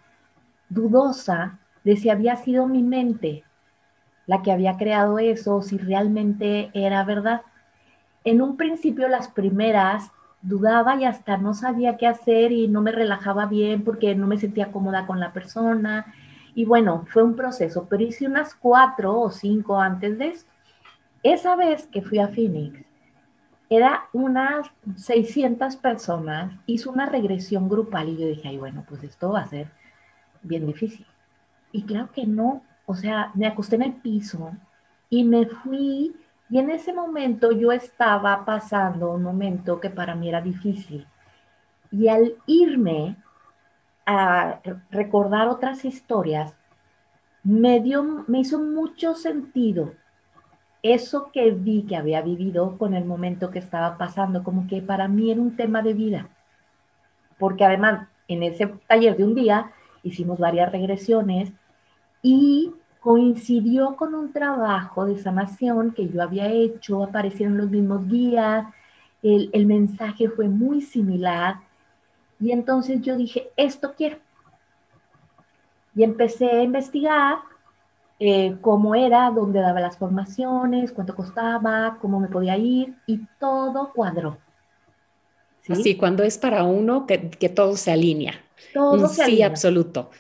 dudosa 0.71 1.59
de 1.85 1.97
si 1.97 2.09
había 2.09 2.37
sido 2.37 2.67
mi 2.67 2.83
mente 2.83 3.45
la 4.27 4.41
que 4.41 4.53
había 4.53 4.79
creado 4.79 5.19
eso, 5.19 5.61
si 5.61 5.77
realmente 5.77 6.71
era 6.73 7.05
verdad. 7.05 7.43
En 8.27 8.43
un 8.43 8.57
principio 8.57 9.07
las 9.07 9.29
primeras 9.29 10.11
dudaba 10.43 10.97
y 10.97 11.05
hasta 11.05 11.37
no 11.37 11.55
sabía 11.55 11.97
qué 11.97 12.09
hacer 12.09 12.51
y 12.51 12.67
no 12.67 12.83
me 12.83 12.91
relajaba 12.91 13.47
bien 13.47 13.85
porque 13.85 14.17
no 14.17 14.27
me 14.27 14.37
sentía 14.37 14.73
cómoda 14.73 15.07
con 15.07 15.21
la 15.21 15.33
persona. 15.33 16.13
Y 16.53 16.65
bueno, 16.65 17.05
fue 17.07 17.23
un 17.23 17.37
proceso, 17.37 17.87
pero 17.89 18.03
hice 18.03 18.27
unas 18.27 18.57
cuatro 18.57 19.17
o 19.21 19.31
cinco 19.31 19.81
antes 19.81 20.19
de 20.19 20.27
eso. 20.27 20.45
Esa 21.23 21.55
vez 21.55 21.87
que 21.87 22.03
fui 22.03 22.19
a 22.19 22.27
Phoenix, 22.27 22.85
era 23.71 24.09
unas 24.13 24.73
600 24.97 25.77
personas, 25.77 26.53
hizo 26.67 26.91
una 26.91 27.07
regresión 27.07 27.69
grupal 27.69 28.09
y 28.09 28.17
yo 28.17 28.27
dije, 28.27 28.49
ay, 28.49 28.59
bueno, 28.59 28.85
pues 28.89 29.05
esto 29.05 29.31
va 29.31 29.43
a 29.43 29.47
ser 29.47 29.71
bien 30.43 30.67
difícil. 30.67 31.07
Y 31.71 31.83
claro 31.83 32.11
que 32.13 32.27
no, 32.27 32.65
o 32.87 32.97
sea, 32.97 33.31
me 33.35 33.47
acosté 33.47 33.77
en 33.77 33.83
el 33.83 33.93
piso 33.93 34.51
y 35.11 35.23
me 35.23 35.47
fui 35.47 36.17
y 36.49 36.59
en 36.59 36.71
ese 36.71 36.93
momento 36.93 37.53
yo 37.53 37.73
estaba 37.73 38.45
pasando 38.45 39.11
un 39.11 39.23
momento 39.23 39.81
que 39.81 39.91
para 39.91 40.15
mí 40.15 40.29
era 40.29 40.41
difícil. 40.41 41.07
Y 41.91 42.09
al 42.09 42.37
irme 42.47 43.17
a 44.05 44.61
recordar 44.91 45.49
otras 45.49 45.85
historias, 45.85 46.55
me, 47.43 47.81
dio, 47.81 48.25
me 48.27 48.41
hizo 48.41 48.61
mucho 48.61 49.15
sentido 49.15 49.95
eso 50.83 51.31
que 51.33 51.51
vi 51.51 51.83
que 51.83 51.97
había 51.97 52.23
vivido 52.23 52.79
con 52.79 52.95
el 52.95 53.05
momento 53.05 53.51
que 53.51 53.59
estaba 53.59 53.99
pasando, 53.99 54.45
como 54.45 54.67
que 54.69 54.83
para 54.83 55.09
mí 55.09 55.31
era 55.31 55.41
un 55.41 55.57
tema 55.57 55.83
de 55.83 55.95
vida. 55.95 56.29
Porque 57.39 57.65
además, 57.65 58.09
en 58.29 58.43
ese 58.43 58.67
taller 58.87 59.17
de 59.17 59.25
un 59.25 59.35
día 59.35 59.73
hicimos 60.03 60.39
varias 60.39 60.71
regresiones 60.71 61.53
y 62.23 62.73
coincidió 63.07 63.95
con 63.95 64.17
un 64.17 64.33
trabajo 64.33 65.07
de 65.07 65.17
sanación 65.17 65.93
que 65.93 66.09
yo 66.09 66.21
había 66.21 66.51
hecho, 66.51 67.05
aparecieron 67.05 67.57
los 67.57 67.71
mismos 67.71 68.09
guías, 68.09 68.67
el, 69.23 69.49
el 69.53 69.65
mensaje 69.65 70.29
fue 70.29 70.49
muy 70.49 70.81
similar 70.83 71.61
y 72.41 72.51
entonces 72.51 73.01
yo 73.03 73.17
dije, 73.17 73.53
esto 73.57 73.95
quiero. 73.97 74.19
Y 75.95 76.03
empecé 76.03 76.51
a 76.51 76.65
investigar 76.65 77.39
eh, 78.19 78.57
cómo 78.61 78.97
era, 78.97 79.31
dónde 79.31 79.61
daba 79.61 79.79
las 79.79 79.97
formaciones, 79.97 80.91
cuánto 80.91 81.15
costaba, 81.15 81.99
cómo 82.01 82.19
me 82.19 82.27
podía 82.27 82.57
ir 82.57 82.97
y 83.07 83.21
todo 83.39 83.93
cuadró. 83.95 84.39
¿Sí? 85.61 85.75
Así, 85.75 85.97
cuando 85.97 86.25
es 86.25 86.39
para 86.39 86.65
uno, 86.65 87.07
que, 87.07 87.31
que 87.31 87.51
todo 87.51 87.77
se 87.77 87.93
alinea. 87.93 88.35
Todo 88.75 89.07
se 89.07 89.27
sí, 89.27 89.43
absoluto. 89.43 90.11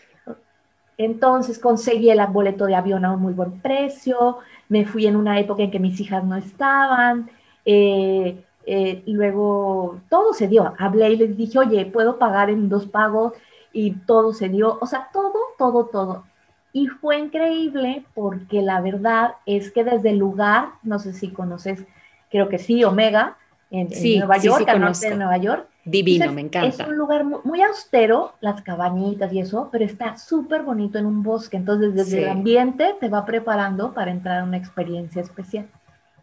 Entonces 0.98 1.58
conseguí 1.58 2.10
el 2.10 2.24
boleto 2.28 2.66
de 2.66 2.74
avión 2.74 3.04
a 3.04 3.12
un 3.12 3.20
muy 3.20 3.34
buen 3.34 3.60
precio, 3.60 4.38
me 4.68 4.86
fui 4.86 5.06
en 5.06 5.16
una 5.16 5.38
época 5.38 5.62
en 5.62 5.70
que 5.70 5.78
mis 5.78 6.00
hijas 6.00 6.24
no 6.24 6.36
estaban, 6.36 7.30
eh, 7.64 8.42
eh, 8.66 9.02
luego 9.06 10.00
todo 10.08 10.32
se 10.32 10.48
dio. 10.48 10.74
Hablé 10.78 11.10
y 11.10 11.16
les 11.16 11.36
dije, 11.36 11.58
oye, 11.58 11.86
puedo 11.86 12.18
pagar 12.18 12.50
en 12.50 12.68
dos 12.68 12.86
pagos 12.86 13.34
y 13.72 13.92
todo 13.92 14.32
se 14.32 14.48
dio. 14.48 14.78
O 14.80 14.86
sea, 14.86 15.08
todo, 15.12 15.34
todo, 15.58 15.86
todo. 15.86 16.24
Y 16.72 16.88
fue 16.88 17.18
increíble 17.18 18.04
porque 18.14 18.62
la 18.62 18.80
verdad 18.80 19.36
es 19.46 19.70
que 19.70 19.84
desde 19.84 20.10
el 20.10 20.18
lugar, 20.18 20.70
no 20.82 20.98
sé 20.98 21.12
si 21.12 21.28
conoces, 21.30 21.84
creo 22.30 22.48
que 22.48 22.58
sí, 22.58 22.84
Omega, 22.84 23.36
en, 23.70 23.88
Nueva 24.18 24.38
York, 24.38 24.68
al 24.68 24.80
norte 24.80 25.10
de 25.10 25.16
Nueva 25.16 25.36
York. 25.36 25.68
Divino, 25.86 26.32
me 26.32 26.40
encanta. 26.40 26.82
Es 26.82 26.88
un 26.88 26.96
lugar 26.96 27.24
muy, 27.24 27.62
austero, 27.62 28.34
las 28.40 28.60
cabañitas 28.62 29.32
y 29.32 29.38
eso, 29.38 29.68
pero 29.70 29.84
está 29.84 30.18
súper 30.18 30.64
bonito 30.64 30.98
en 30.98 31.06
un 31.06 31.22
bosque. 31.22 31.56
Entonces, 31.56 31.94
desde 31.94 32.24
el 32.24 32.28
ambiente 32.28 32.96
te 33.00 33.08
va 33.08 33.24
preparando 33.24 33.94
para 33.94 34.10
entrar 34.10 34.40
a 34.40 34.44
una 34.44 34.56
experiencia 34.56 35.22
especial. 35.22 35.68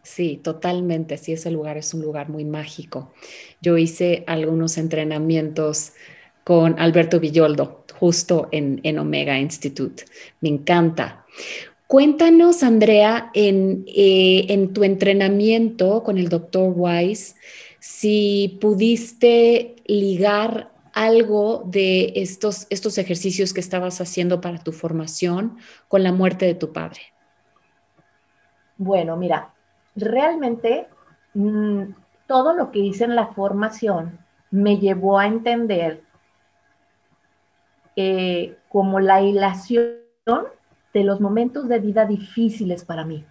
Sí, 0.04 0.38
totalmente. 0.44 1.18
Sí, 1.18 1.32
ese 1.32 1.50
lugar 1.50 1.78
es 1.78 1.94
un 1.94 2.02
lugar 2.02 2.28
muy 2.28 2.44
mágico. 2.44 3.14
Yo 3.62 3.78
hice 3.78 4.26
algunos 4.28 4.78
entrenamientos 4.78 5.94
con 6.44 6.78
Alberto 6.78 7.22
Villoldo, 7.22 7.86
justo 7.98 8.50
en, 8.52 9.00
Omega 9.00 9.40
Institute. 9.40 10.04
Me 10.42 10.50
encanta. 10.50 11.26
Cuéntanos, 11.88 12.64
Andrea, 12.64 13.32
en, 13.34 13.86
eh, 13.88 14.48
en, 14.50 14.74
tu 14.74 14.84
entrenamiento 14.84 16.04
con 16.04 16.18
el 16.18 16.28
doctor 16.28 16.74
Weiss, 16.76 17.36
si 17.84 18.60
pudiste 18.62 19.76
ligar 19.88 20.72
algo 20.94 21.64
de 21.66 22.14
estos, 22.16 22.66
estos 22.70 22.98
ejercicios 22.98 23.54
que 23.54 23.60
estabas 23.60 24.00
haciendo 24.00 24.40
para 24.40 24.58
tu 24.58 24.72
formación 24.72 25.58
con 25.90 26.02
la 26.02 26.14
muerte 26.14 26.46
de 26.46 26.56
tu 26.56 26.72
padre. 26.72 27.02
Bueno, 28.78 29.18
mira, 29.18 29.54
realmente 29.98 30.88
mm, 31.34 31.82
todo 32.26 32.54
lo 32.54 32.72
que 32.72 32.80
hice 32.80 33.04
en 33.04 33.18
la 33.18 33.34
formación 33.34 34.18
me 34.50 34.78
llevó 34.78 35.20
a 35.20 35.28
entender 35.28 36.04
como 38.70 39.02
la 39.02 39.22
hilación 39.22 39.98
de 40.94 41.04
los 41.04 41.20
momentos 41.20 41.68
de 41.68 41.80
vida 41.80 42.06
difíciles 42.06 42.86
para 42.86 43.04
mí. 43.04 43.26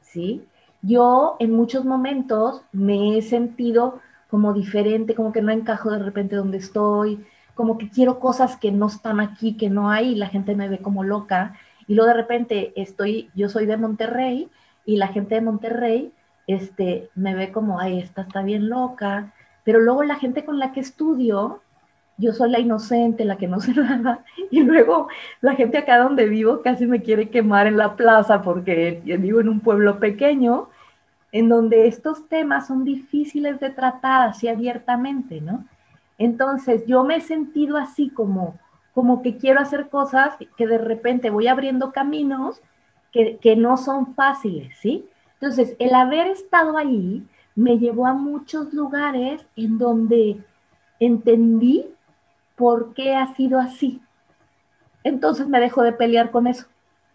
¿sí? 0.00 0.44
Yo 0.82 1.36
en 1.40 1.52
muchos 1.52 1.84
momentos 1.84 2.62
me 2.72 3.18
he 3.18 3.22
sentido 3.22 4.00
como 4.30 4.52
diferente, 4.52 5.14
como 5.14 5.32
que 5.32 5.42
no 5.42 5.50
encajo 5.50 5.90
de 5.90 5.98
repente 5.98 6.36
donde 6.36 6.58
estoy, 6.58 7.24
como 7.54 7.78
que 7.78 7.90
quiero 7.90 8.20
cosas 8.20 8.56
que 8.56 8.70
no 8.70 8.86
están 8.86 9.20
aquí, 9.20 9.56
que 9.56 9.70
no 9.70 9.90
hay, 9.90 10.10
y 10.10 10.14
la 10.14 10.28
gente 10.28 10.54
me 10.54 10.68
ve 10.68 10.78
como 10.78 11.02
loca. 11.02 11.54
Y 11.86 11.94
luego 11.94 12.08
de 12.08 12.14
repente 12.14 12.72
estoy, 12.76 13.30
yo 13.34 13.48
soy 13.48 13.66
de 13.66 13.76
Monterrey 13.76 14.48
y 14.84 14.96
la 14.96 15.08
gente 15.08 15.34
de 15.34 15.40
Monterrey 15.40 16.12
este, 16.46 17.10
me 17.14 17.34
ve 17.34 17.50
como, 17.50 17.80
ay, 17.80 17.98
esta 17.98 18.22
está 18.22 18.42
bien 18.42 18.68
loca. 18.68 19.32
Pero 19.64 19.80
luego 19.80 20.02
la 20.04 20.16
gente 20.16 20.44
con 20.44 20.58
la 20.58 20.72
que 20.72 20.80
estudio 20.80 21.62
yo 22.18 22.32
soy 22.32 22.50
la 22.50 22.58
inocente, 22.58 23.24
la 23.24 23.38
que 23.38 23.46
no 23.46 23.60
se 23.60 23.72
nada, 23.74 24.24
y 24.50 24.60
luego 24.60 25.08
la 25.40 25.54
gente 25.54 25.78
acá 25.78 25.98
donde 25.98 26.26
vivo 26.26 26.60
casi 26.62 26.86
me 26.86 27.00
quiere 27.00 27.30
quemar 27.30 27.66
en 27.66 27.78
la 27.78 27.96
plaza 27.96 28.42
porque 28.42 29.00
vivo 29.04 29.40
en 29.40 29.48
un 29.48 29.60
pueblo 29.60 29.98
pequeño, 29.98 30.68
en 31.30 31.48
donde 31.48 31.86
estos 31.86 32.28
temas 32.28 32.66
son 32.66 32.84
difíciles 32.84 33.60
de 33.60 33.70
tratar 33.70 34.28
así 34.28 34.48
abiertamente, 34.48 35.40
¿no? 35.40 35.64
Entonces 36.16 36.84
yo 36.86 37.04
me 37.04 37.16
he 37.16 37.20
sentido 37.20 37.76
así 37.76 38.10
como, 38.10 38.58
como 38.92 39.22
que 39.22 39.36
quiero 39.36 39.60
hacer 39.60 39.88
cosas 39.88 40.34
que 40.56 40.66
de 40.66 40.78
repente 40.78 41.30
voy 41.30 41.46
abriendo 41.46 41.92
caminos 41.92 42.60
que, 43.12 43.36
que 43.36 43.56
no 43.56 43.76
son 43.76 44.14
fáciles, 44.14 44.74
¿sí? 44.80 45.06
Entonces 45.34 45.76
el 45.78 45.94
haber 45.94 46.26
estado 46.26 46.76
ahí 46.76 47.24
me 47.54 47.78
llevó 47.78 48.06
a 48.06 48.14
muchos 48.14 48.72
lugares 48.72 49.46
en 49.54 49.78
donde 49.78 50.38
entendí 50.98 51.86
por 52.58 52.92
qué 52.92 53.14
ha 53.14 53.34
sido 53.34 53.58
así. 53.58 54.02
Entonces 55.04 55.46
me 55.46 55.60
dejo 55.60 55.82
de 55.82 55.92
pelear 55.92 56.30
con 56.30 56.46
eso, 56.46 56.66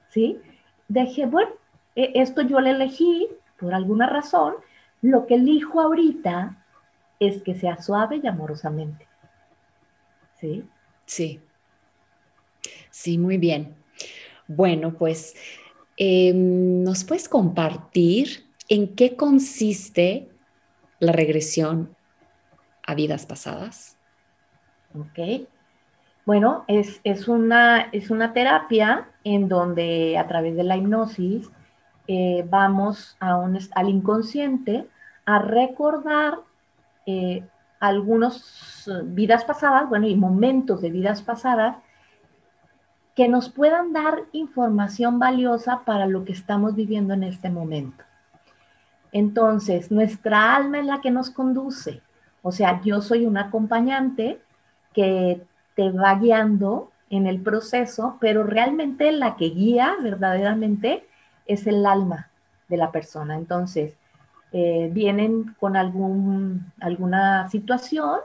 ¿sí? 0.09 0.39
Dejé, 0.87 1.25
bueno, 1.27 1.51
e, 1.95 2.13
esto 2.15 2.41
yo 2.41 2.59
le 2.61 2.71
elegí 2.71 3.27
por 3.59 3.73
alguna 3.73 4.07
razón, 4.07 4.55
lo 5.01 5.27
que 5.27 5.35
elijo 5.35 5.81
ahorita 5.81 6.57
es 7.19 7.43
que 7.43 7.55
sea 7.55 7.81
suave 7.81 8.19
y 8.23 8.27
amorosamente. 8.27 9.07
¿Sí? 10.39 10.63
Sí. 11.05 11.41
Sí, 12.89 13.17
muy 13.17 13.37
bien. 13.37 13.75
Bueno, 14.47 14.93
pues, 14.97 15.35
em, 15.97 16.83
¿nos 16.83 17.03
puedes 17.03 17.29
compartir 17.29 18.45
en 18.69 18.95
qué 18.95 19.15
consiste 19.15 20.29
la 20.99 21.11
regresión 21.11 21.95
a 22.85 22.95
vidas 22.95 23.25
pasadas? 23.25 23.92
Ok. 24.97 25.47
Bueno, 26.25 26.63
es, 26.67 27.27
una, 27.27 27.81
es 27.91 28.09
una 28.09 28.31
terapia 28.31 29.07
en 29.23 29.49
donde 29.49 30.17
a 30.17 30.27
través 30.27 30.55
de 30.55 30.63
la 30.63 30.77
hipnosis 30.77 31.49
eh, 32.07 32.45
vamos 32.49 33.17
a 33.19 33.35
un, 33.35 33.59
al 33.75 33.89
inconsciente 33.89 34.87
a 35.25 35.39
recordar 35.39 36.39
eh, 37.05 37.43
algunas 37.79 38.89
vidas 39.05 39.43
pasadas, 39.43 39.89
bueno, 39.89 40.07
y 40.07 40.15
momentos 40.15 40.81
de 40.81 40.91
vidas 40.91 41.21
pasadas 41.21 41.77
que 43.15 43.27
nos 43.27 43.49
puedan 43.49 43.93
dar 43.93 44.23
información 44.31 45.19
valiosa 45.19 45.81
para 45.85 46.07
lo 46.07 46.23
que 46.23 46.31
estamos 46.31 46.75
viviendo 46.75 47.13
en 47.13 47.23
este 47.23 47.49
momento. 47.49 48.03
Entonces, 49.11 49.91
nuestra 49.91 50.55
alma 50.55 50.79
es 50.79 50.85
la 50.85 51.01
que 51.01 51.11
nos 51.11 51.29
conduce. 51.29 52.01
O 52.41 52.51
sea, 52.51 52.81
yo 52.81 53.01
soy 53.01 53.25
un 53.25 53.37
acompañante 53.37 54.41
que 54.93 55.41
te 55.75 55.91
va 55.91 56.15
guiando 56.15 56.91
en 57.09 57.27
el 57.27 57.41
proceso, 57.41 58.17
pero 58.19 58.43
realmente 58.43 59.11
la 59.11 59.35
que 59.35 59.49
guía 59.49 59.95
verdaderamente 60.01 61.07
es 61.45 61.67
el 61.67 61.85
alma 61.85 62.29
de 62.69 62.77
la 62.77 62.91
persona. 62.91 63.35
Entonces, 63.35 63.93
eh, 64.51 64.89
vienen 64.91 65.55
con 65.59 65.75
algún, 65.75 66.71
alguna 66.79 67.49
situación, 67.49 68.19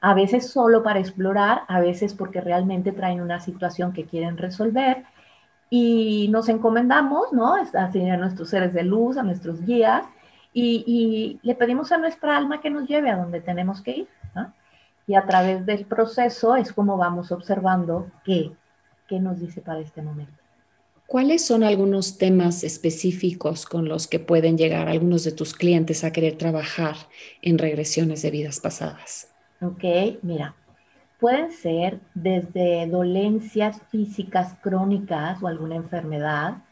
a 0.00 0.14
veces 0.14 0.50
solo 0.50 0.82
para 0.82 1.00
explorar, 1.00 1.62
a 1.68 1.80
veces 1.80 2.14
porque 2.14 2.40
realmente 2.40 2.92
traen 2.92 3.20
una 3.20 3.40
situación 3.40 3.92
que 3.92 4.04
quieren 4.04 4.36
resolver 4.36 5.04
y 5.70 6.28
nos 6.30 6.48
encomendamos, 6.48 7.32
¿no? 7.32 7.54
Así 7.54 8.08
a 8.08 8.16
nuestros 8.16 8.50
seres 8.50 8.74
de 8.74 8.82
luz, 8.82 9.16
a 9.16 9.22
nuestros 9.22 9.64
guías 9.64 10.04
y, 10.52 10.84
y 10.86 11.46
le 11.46 11.54
pedimos 11.54 11.92
a 11.92 11.98
nuestra 11.98 12.36
alma 12.36 12.60
que 12.60 12.70
nos 12.70 12.88
lleve 12.88 13.10
a 13.10 13.16
donde 13.16 13.40
tenemos 13.40 13.80
que 13.80 13.92
ir, 13.92 14.08
¿no? 14.34 14.52
Y 15.06 15.14
a 15.14 15.26
través 15.26 15.66
del 15.66 15.84
proceso 15.86 16.56
es 16.56 16.72
como 16.72 16.96
vamos 16.96 17.32
observando 17.32 18.10
qué, 18.24 18.52
qué 19.08 19.18
nos 19.20 19.40
dice 19.40 19.60
para 19.60 19.80
este 19.80 20.02
momento. 20.02 20.42
¿Cuáles 21.06 21.44
son 21.44 21.62
algunos 21.62 22.16
temas 22.16 22.64
específicos 22.64 23.66
con 23.66 23.86
los 23.86 24.06
que 24.06 24.18
pueden 24.18 24.56
llegar 24.56 24.88
algunos 24.88 25.24
de 25.24 25.32
tus 25.32 25.52
clientes 25.52 26.04
a 26.04 26.12
querer 26.12 26.38
trabajar 26.38 26.96
en 27.42 27.58
regresiones 27.58 28.22
de 28.22 28.30
vidas 28.30 28.60
pasadas? 28.60 29.30
Ok, 29.60 29.84
mira, 30.22 30.54
pueden 31.20 31.52
ser 31.52 32.00
desde 32.14 32.86
dolencias 32.86 33.82
físicas 33.90 34.56
crónicas 34.62 35.42
o 35.42 35.48
alguna 35.48 35.76
enfermedad. 35.76 36.62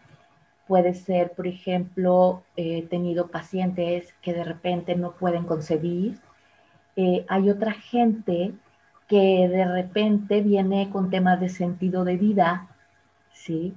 Puede 0.66 0.94
ser, 0.94 1.32
por 1.32 1.46
ejemplo, 1.46 2.42
he 2.56 2.82
tenido 2.82 3.28
pacientes 3.28 4.14
que 4.22 4.32
de 4.32 4.44
repente 4.44 4.96
no 4.96 5.12
pueden 5.16 5.44
concebir 5.44 6.18
eh, 6.96 7.24
hay 7.28 7.50
otra 7.50 7.72
gente 7.72 8.52
que 9.08 9.48
de 9.48 9.64
repente 9.64 10.40
viene 10.40 10.90
con 10.90 11.10
temas 11.10 11.40
de 11.40 11.48
sentido 11.48 12.04
de 12.04 12.16
vida, 12.16 12.68
¿sí? 13.32 13.74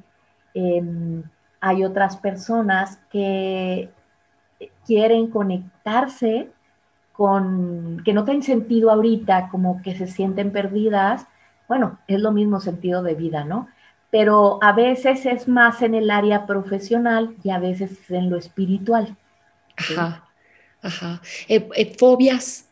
Em, 0.53 1.23
hay 1.59 1.83
otras 1.83 2.17
personas 2.17 2.99
que 3.11 3.89
quieren 4.85 5.27
conectarse 5.27 6.49
con, 7.13 8.01
que 8.03 8.13
no 8.13 8.25
tienen 8.25 8.43
sentido 8.43 8.91
ahorita, 8.91 9.49
como 9.49 9.81
que 9.81 9.95
se 9.95 10.07
sienten 10.07 10.51
perdidas. 10.51 11.27
Bueno, 11.67 11.99
es 12.07 12.19
lo 12.19 12.31
mismo 12.31 12.59
sentido 12.59 13.03
de 13.03 13.15
vida, 13.15 13.43
¿no? 13.45 13.67
Pero 14.09 14.59
a 14.61 14.73
veces 14.73 15.25
es 15.25 15.47
más 15.47 15.81
en 15.81 15.95
el 15.95 16.11
área 16.11 16.45
profesional 16.45 17.35
y 17.43 17.51
a 17.51 17.59
veces 17.59 18.09
en 18.11 18.29
lo 18.29 18.37
espiritual. 18.37 19.15
Ajá, 19.77 20.25
ajá. 20.81 21.21
Eh, 21.47 21.67
eh, 21.75 21.95
fobias, 21.97 22.69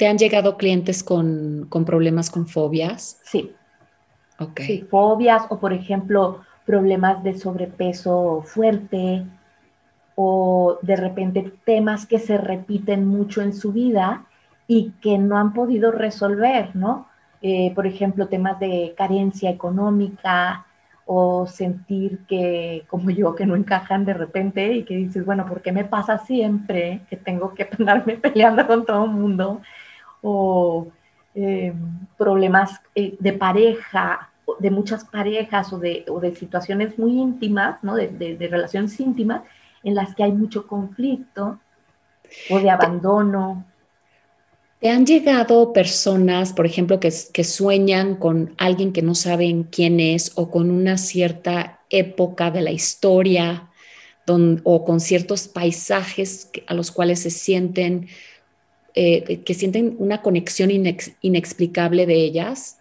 ¿Te 0.00 0.08
han 0.08 0.16
llegado 0.16 0.56
clientes 0.56 1.04
con, 1.04 1.68
problemas 1.84 2.30
con 2.30 2.48
fobias? 2.48 3.20
Sí. 3.22 3.52
Ok. 4.38 4.60
Sí, 4.60 4.86
fobias 4.90 5.42
o, 5.50 5.60
por 5.60 5.74
ejemplo, 5.74 6.40
problemas 6.64 7.22
de 7.22 7.38
sobrepeso 7.38 8.42
fuerte 8.46 9.26
o 10.14 10.78
de 10.80 10.96
repente 10.96 11.52
temas 11.66 12.06
que 12.06 12.18
se 12.18 12.38
repiten 12.38 13.06
mucho 13.06 13.42
en 13.42 13.52
su 13.52 13.74
vida 13.74 14.24
y 14.66 14.92
que 15.02 15.18
no 15.18 15.36
han 15.36 15.52
podido 15.52 15.92
resolver, 15.92 16.74
¿no? 16.74 17.06
Eh, 17.42 17.70
por 17.74 17.86
ejemplo, 17.86 18.26
temas 18.26 18.58
de 18.58 18.94
carencia 18.96 19.50
económica 19.50 20.64
o 21.04 21.46
sentir 21.46 22.20
que, 22.26 22.84
como 22.88 23.10
yo, 23.10 23.34
que 23.34 23.44
no 23.44 23.54
encajan 23.54 24.06
de 24.06 24.14
repente 24.14 24.72
y 24.72 24.84
que 24.84 24.96
dices, 24.96 25.26
bueno, 25.26 25.44
¿por 25.44 25.60
qué 25.60 25.72
me 25.72 25.84
pasa 25.84 26.16
siempre 26.16 27.02
que 27.10 27.16
tengo 27.16 27.52
que 27.52 27.68
andarme 27.78 28.16
peleando 28.16 28.66
con 28.66 28.86
todo 28.86 29.04
el 29.04 29.10
mundo? 29.10 29.60
O 30.22 30.88
eh, 31.34 31.72
problemas 32.18 32.80
eh, 32.94 33.16
de 33.18 33.32
pareja, 33.32 34.30
de 34.58 34.70
muchas 34.70 35.04
parejas 35.04 35.72
o 35.72 35.78
de, 35.78 36.04
situaciones 36.38 36.98
muy 36.98 37.12
íntimas, 37.12 37.82
¿no? 37.82 37.94
de, 37.94 38.36
relaciones 38.50 38.98
íntimas, 39.00 39.42
en 39.82 39.94
las 39.94 40.14
que 40.14 40.24
hay 40.24 40.32
mucho 40.32 40.66
conflicto 40.66 41.58
o 42.50 42.58
de 42.58 42.70
abandono. 42.70 43.64
¿Te 44.80 44.90
han 44.90 45.06
llegado 45.06 45.72
personas, 45.72 46.52
por 46.52 46.66
ejemplo, 46.66 47.00
que, 47.00 47.12
que, 47.32 47.44
sueñan 47.44 48.16
con 48.16 48.54
alguien 48.58 48.92
que 48.92 49.02
no 49.02 49.14
saben 49.14 49.64
quién 49.64 50.00
es 50.00 50.32
o 50.36 50.50
con 50.50 50.70
una 50.70 50.96
cierta 50.96 51.80
época 51.90 52.50
de 52.50 52.62
la 52.62 52.70
historia 52.70 53.70
o 54.62 54.84
con 54.84 55.00
ciertos 55.00 55.48
paisajes 55.48 56.50
a 56.66 56.74
los 56.74 56.90
cuales 56.90 57.20
se 57.20 57.30
sienten 57.30 58.08
eh, 58.94 59.42
que 59.44 59.54
sienten 59.54 59.96
una 59.98 60.22
conexión 60.22 60.70
inexplicable 60.70 62.06
de 62.06 62.14
ellas, 62.14 62.80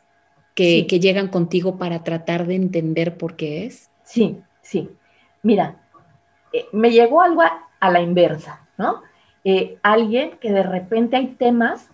que, 0.55 0.99
llegan 0.99 1.29
contigo 1.29 1.77
para 1.77 2.03
tratar 2.03 2.45
de 2.45 2.55
entender 2.55 3.17
por 3.17 3.35
qué 3.35 3.65
es? 3.65 3.89
Sí, 4.03 4.39
sí. 4.61 4.89
Mira, 5.41 5.77
eh, 6.51 6.65
me 6.73 6.91
llegó 6.91 7.21
algo 7.21 7.43
a, 7.43 7.91
la 7.91 8.01
inversa, 8.01 8.67
¿no? 8.77 9.01
Eh, 9.45 9.77
alguien 9.83 10.31
que 10.41 10.51
de 10.51 10.63
repente 10.63 11.15
hay 11.15 11.27
temas 11.27 11.89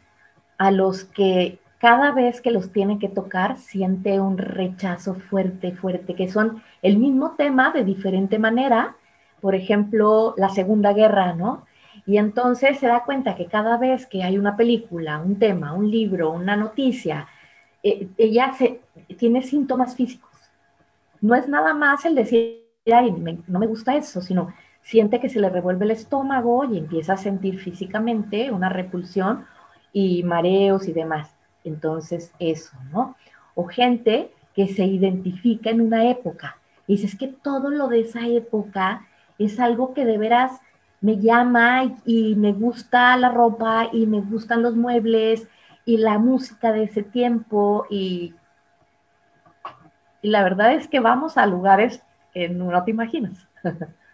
a 0.57 0.71
los 0.71 1.03
que 1.03 1.59
cada 1.77 2.11
vez 2.11 2.41
que 2.41 2.49
los 2.49 2.71
tiene 2.71 2.97
que 2.97 3.09
tocar 3.09 3.57
siente 3.57 4.19
un 4.19 4.39
rechazo 4.39 5.13
fuerte, 5.13 5.73
fuerte, 5.73 6.15
que 6.15 6.27
son 6.27 6.63
el 6.81 6.97
mismo 6.97 7.35
tema 7.37 7.71
de 7.71 7.83
diferente 7.83 8.39
manera. 8.39 8.95
Por 9.41 9.53
ejemplo, 9.53 10.33
la 10.37 10.49
Segunda 10.49 10.93
Guerra, 10.93 11.33
¿no? 11.33 11.65
Y 12.05 12.17
entonces 12.17 12.79
se 12.79 12.87
da 12.87 13.03
cuenta 13.03 13.35
que 13.35 13.47
cada 13.47 13.77
vez 13.77 14.05
que 14.05 14.23
hay 14.23 14.37
una 14.37 14.55
película, 14.55 15.19
un 15.19 15.39
tema, 15.39 15.73
un 15.73 15.89
libro, 15.89 16.31
una 16.31 16.55
noticia, 16.55 17.27
eh, 17.81 18.07
ella 18.17 18.53
tiene 19.17 19.41
síntomas 19.41 19.95
físicos. 19.95 20.29
No 21.21 21.33
es 21.35 21.47
nada 21.47 21.73
más 21.73 22.05
el 22.05 22.15
decir, 22.15 22.61
no 23.47 23.59
me 23.59 23.67
gusta 23.67 23.95
eso, 23.95 24.21
sino 24.21 24.53
siente 24.83 25.19
que 25.19 25.29
se 25.29 25.39
le 25.39 25.49
revuelve 25.49 25.85
el 25.85 25.91
estómago 25.91 26.63
y 26.65 26.77
empieza 26.77 27.13
a 27.13 27.17
sentir 27.17 27.59
físicamente 27.59 28.51
una 28.51 28.69
repulsión 28.69 29.45
y 29.91 30.21
mareos 30.23 30.87
y 30.87 30.93
demás. 30.93 31.35
Entonces, 31.63 32.31
eso, 32.37 32.77
¿no? 32.91 33.15
O 33.55 33.65
gente 33.65 34.31
que 34.53 34.67
se 34.67 34.85
identifica 34.85 35.71
en 35.71 35.81
una 35.81 36.09
época. 36.09 36.57
Y 36.85 36.93
dices 36.93 37.17
que 37.17 37.27
todo 37.27 37.71
lo 37.71 37.87
de 37.87 38.01
esa 38.01 38.27
época 38.27 39.07
es 39.39 39.59
algo 39.59 39.95
que 39.95 40.05
de 40.05 40.19
veras 40.19 40.61
me 41.05 41.19
llama 41.19 41.83
y, 42.03 42.33
me 42.35 42.51
gusta 42.51 43.15
la 43.15 43.29
ropa 43.29 43.89
y 43.93 44.07
me 44.07 44.21
gustan 44.21 44.63
los 44.63 44.75
muebles 44.75 45.47
y 45.85 45.97
la 45.97 46.17
música 46.17 46.71
de 46.71 46.85
ese 46.85 47.03
tiempo 47.03 47.85
y, 47.91 48.33
y 50.23 50.29
la 50.29 50.41
verdad 50.41 50.73
es 50.73 50.87
que 50.87 50.99
vamos 50.99 51.37
a 51.37 51.45
lugares 51.45 52.01
que 52.33 52.49
no 52.49 52.83
te 52.83 52.89
imaginas. 52.89 53.47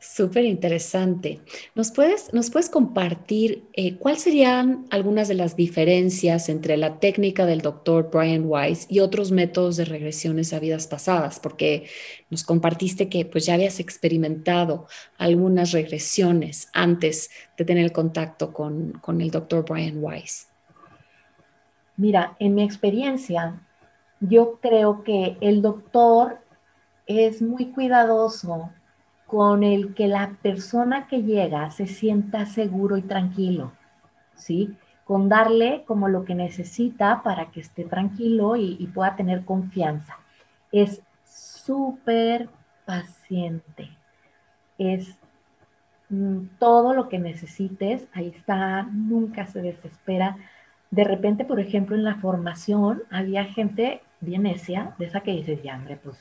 Súper 0.00 0.44
interesante. 0.44 1.40
¿Nos 1.74 1.90
puedes, 1.90 2.32
¿Nos 2.32 2.50
puedes 2.50 2.68
compartir 2.68 3.64
eh, 3.72 3.96
cuáles 3.96 4.22
serían 4.22 4.86
algunas 4.90 5.28
de 5.28 5.34
las 5.34 5.56
diferencias 5.56 6.48
entre 6.48 6.76
la 6.76 6.98
técnica 6.98 7.46
del 7.46 7.60
doctor 7.60 8.10
Brian 8.12 8.44
Weiss 8.46 8.86
y 8.88 9.00
otros 9.00 9.32
métodos 9.32 9.76
de 9.76 9.84
regresiones 9.84 10.52
a 10.52 10.58
vidas 10.58 10.86
pasadas? 10.86 11.40
Porque 11.40 11.88
nos 12.30 12.44
compartiste 12.44 13.08
que 13.08 13.24
pues 13.24 13.46
ya 13.46 13.54
habías 13.54 13.80
experimentado 13.80 14.86
algunas 15.18 15.72
regresiones 15.72 16.68
antes 16.72 17.30
de 17.56 17.64
tener 17.64 17.84
el 17.84 17.92
contacto 17.92 18.52
con, 18.52 18.92
con 18.92 19.20
el 19.20 19.30
doctor 19.30 19.64
Brian 19.68 20.02
Weiss. 20.02 20.48
Mira, 21.96 22.36
en 22.38 22.54
mi 22.54 22.62
experiencia, 22.62 23.60
yo 24.20 24.58
creo 24.60 25.02
que 25.02 25.36
el 25.40 25.62
doctor 25.62 26.38
es 27.06 27.40
muy 27.40 27.66
cuidadoso 27.72 28.70
con 29.26 29.64
el 29.64 29.94
que 29.94 30.06
la 30.06 30.36
persona 30.40 31.08
que 31.08 31.22
llega 31.22 31.70
se 31.70 31.86
sienta 31.86 32.46
seguro 32.46 32.96
y 32.96 33.02
tranquilo, 33.02 33.72
¿sí? 34.34 34.76
Con 35.04 35.28
darle 35.28 35.84
como 35.86 36.08
lo 36.08 36.24
que 36.24 36.34
necesita 36.34 37.22
para 37.22 37.50
que 37.50 37.60
esté 37.60 37.84
tranquilo 37.84 38.56
y, 38.56 38.86
pueda 38.94 39.16
tener 39.16 39.44
confianza. 39.44 40.16
Es 40.72 41.02
súper 41.24 42.48
paciente. 42.84 43.90
Es 44.78 45.16
mm, 46.08 46.46
todo 46.58 46.94
lo 46.94 47.08
que 47.08 47.18
necesites, 47.18 48.06
ahí 48.12 48.28
está, 48.28 48.84
nunca 48.84 49.46
se 49.46 49.60
desespera. 49.60 50.36
De 50.90 51.04
repente, 51.04 51.44
por 51.44 51.60
ejemplo, 51.60 51.96
en 51.96 52.04
la 52.04 52.16
formación 52.16 53.02
había 53.10 53.44
gente 53.44 54.02
bien 54.20 54.44
necia, 54.44 54.94
de 54.98 55.06
esa 55.06 55.20
que 55.20 55.32
dices, 55.32 55.62
ya, 55.62 55.76
hombre, 55.76 55.96
pues 56.02 56.16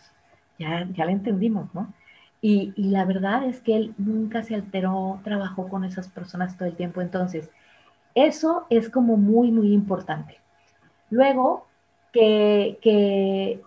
ya, 0.58 0.88
ya 0.92 1.06
la 1.06 1.12
entendimos, 1.12 1.74
¿no? 1.74 1.94
Y, 2.48 2.74
la 2.78 3.06
verdad 3.06 3.44
es 3.46 3.60
que 3.60 3.76
él 3.76 3.96
nunca 3.98 4.44
se 4.44 4.54
alteró, 4.54 5.20
trabajó 5.24 5.68
con 5.68 5.84
esas 5.84 6.10
personas 6.10 6.56
todo 6.56 6.68
el 6.68 6.76
tiempo. 6.76 7.02
Entonces, 7.02 7.50
eso 8.14 8.68
es 8.70 8.88
como 8.92 9.18
muy, 9.18 9.52
muy 9.52 9.74
importante. 9.74 10.38
Luego, 11.10 11.66
que, 12.14 12.78
que 12.84 13.64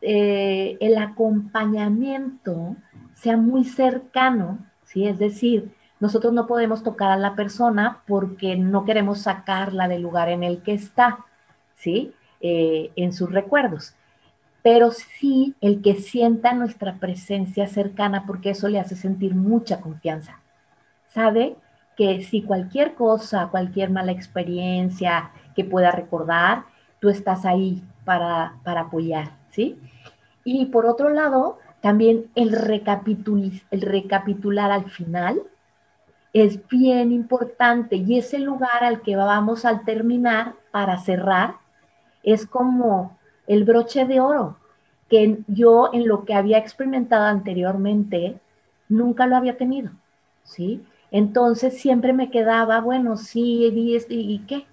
eh, 0.00 0.78
el 0.80 0.96
acompañamiento 0.96 2.76
sea 3.12 3.36
muy 3.36 3.64
cercano, 3.64 4.58
¿sí? 4.84 5.06
Es 5.06 5.18
decir, 5.18 5.70
nosotros 6.00 6.32
no 6.32 6.46
podemos 6.46 6.82
tocar 6.82 7.10
a 7.10 7.18
la 7.18 7.34
persona 7.34 8.00
porque 8.06 8.56
no 8.56 8.86
queremos 8.86 9.18
sacarla 9.20 9.86
del 9.86 10.00
lugar 10.00 10.30
en 10.30 10.44
el 10.44 10.62
que 10.62 10.72
está, 10.72 11.26
¿sí? 11.74 12.14
Eh, 12.40 12.90
en 12.96 13.12
sus 13.12 13.30
recuerdos. 13.30 13.95
Pero 14.66 14.90
sí 14.90 15.54
el 15.60 15.80
que 15.80 15.94
sienta 15.94 16.52
nuestra 16.52 16.96
presencia 16.96 17.68
cercana 17.68 18.24
porque 18.26 18.50
eso 18.50 18.66
le 18.66 18.80
hace 18.80 18.96
sentir 18.96 19.32
mucha 19.32 19.80
confianza. 19.80 20.40
Sabe 21.06 21.54
que 21.96 22.24
si 22.24 22.42
cualquier 22.42 22.96
cosa, 22.96 23.46
cualquier 23.52 23.90
mala 23.90 24.10
experiencia 24.10 25.30
que 25.54 25.64
pueda 25.64 25.92
recordar, 25.92 26.64
tú 26.98 27.10
estás 27.10 27.46
ahí 27.46 27.84
para, 28.04 28.56
para 28.64 28.80
apoyar, 28.80 29.36
¿sí? 29.50 29.78
Y 30.42 30.66
por 30.66 30.86
otro 30.86 31.10
lado, 31.10 31.60
también 31.80 32.26
el, 32.34 32.52
el 33.70 33.82
recapitular 33.82 34.72
al 34.72 34.90
final 34.90 35.42
es 36.32 36.66
bien 36.66 37.12
importante 37.12 37.94
y 37.94 38.18
ese 38.18 38.40
lugar 38.40 38.82
al 38.82 39.02
que 39.02 39.14
vamos 39.14 39.64
al 39.64 39.84
terminar 39.84 40.54
para 40.72 40.98
cerrar 40.98 41.54
es 42.24 42.46
como 42.46 43.15
el 43.46 43.64
broche 43.64 44.04
de 44.06 44.20
oro, 44.20 44.56
que 45.08 45.38
yo 45.46 45.90
en 45.92 46.08
lo 46.08 46.24
que 46.24 46.34
había 46.34 46.58
experimentado 46.58 47.24
anteriormente 47.24 48.40
nunca 48.88 49.26
lo 49.26 49.36
había 49.36 49.56
tenido, 49.56 49.92
¿sí? 50.42 50.84
Entonces 51.10 51.78
siempre 51.78 52.12
me 52.12 52.30
quedaba, 52.30 52.80
bueno, 52.80 53.16
sí, 53.16 53.66
¿y, 53.66 53.96
y 54.08 54.38
qué? 54.40 54.66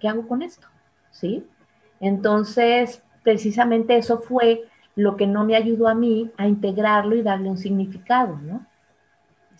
¿Qué 0.00 0.08
hago 0.08 0.28
con 0.28 0.42
esto? 0.42 0.66
¿Sí? 1.10 1.46
Entonces, 2.00 3.02
precisamente 3.22 3.96
eso 3.96 4.18
fue 4.18 4.68
lo 4.94 5.16
que 5.16 5.26
no 5.26 5.44
me 5.44 5.56
ayudó 5.56 5.88
a 5.88 5.94
mí 5.94 6.30
a 6.36 6.46
integrarlo 6.46 7.16
y 7.16 7.22
darle 7.22 7.50
un 7.50 7.58
significado, 7.58 8.38
¿no? 8.42 8.66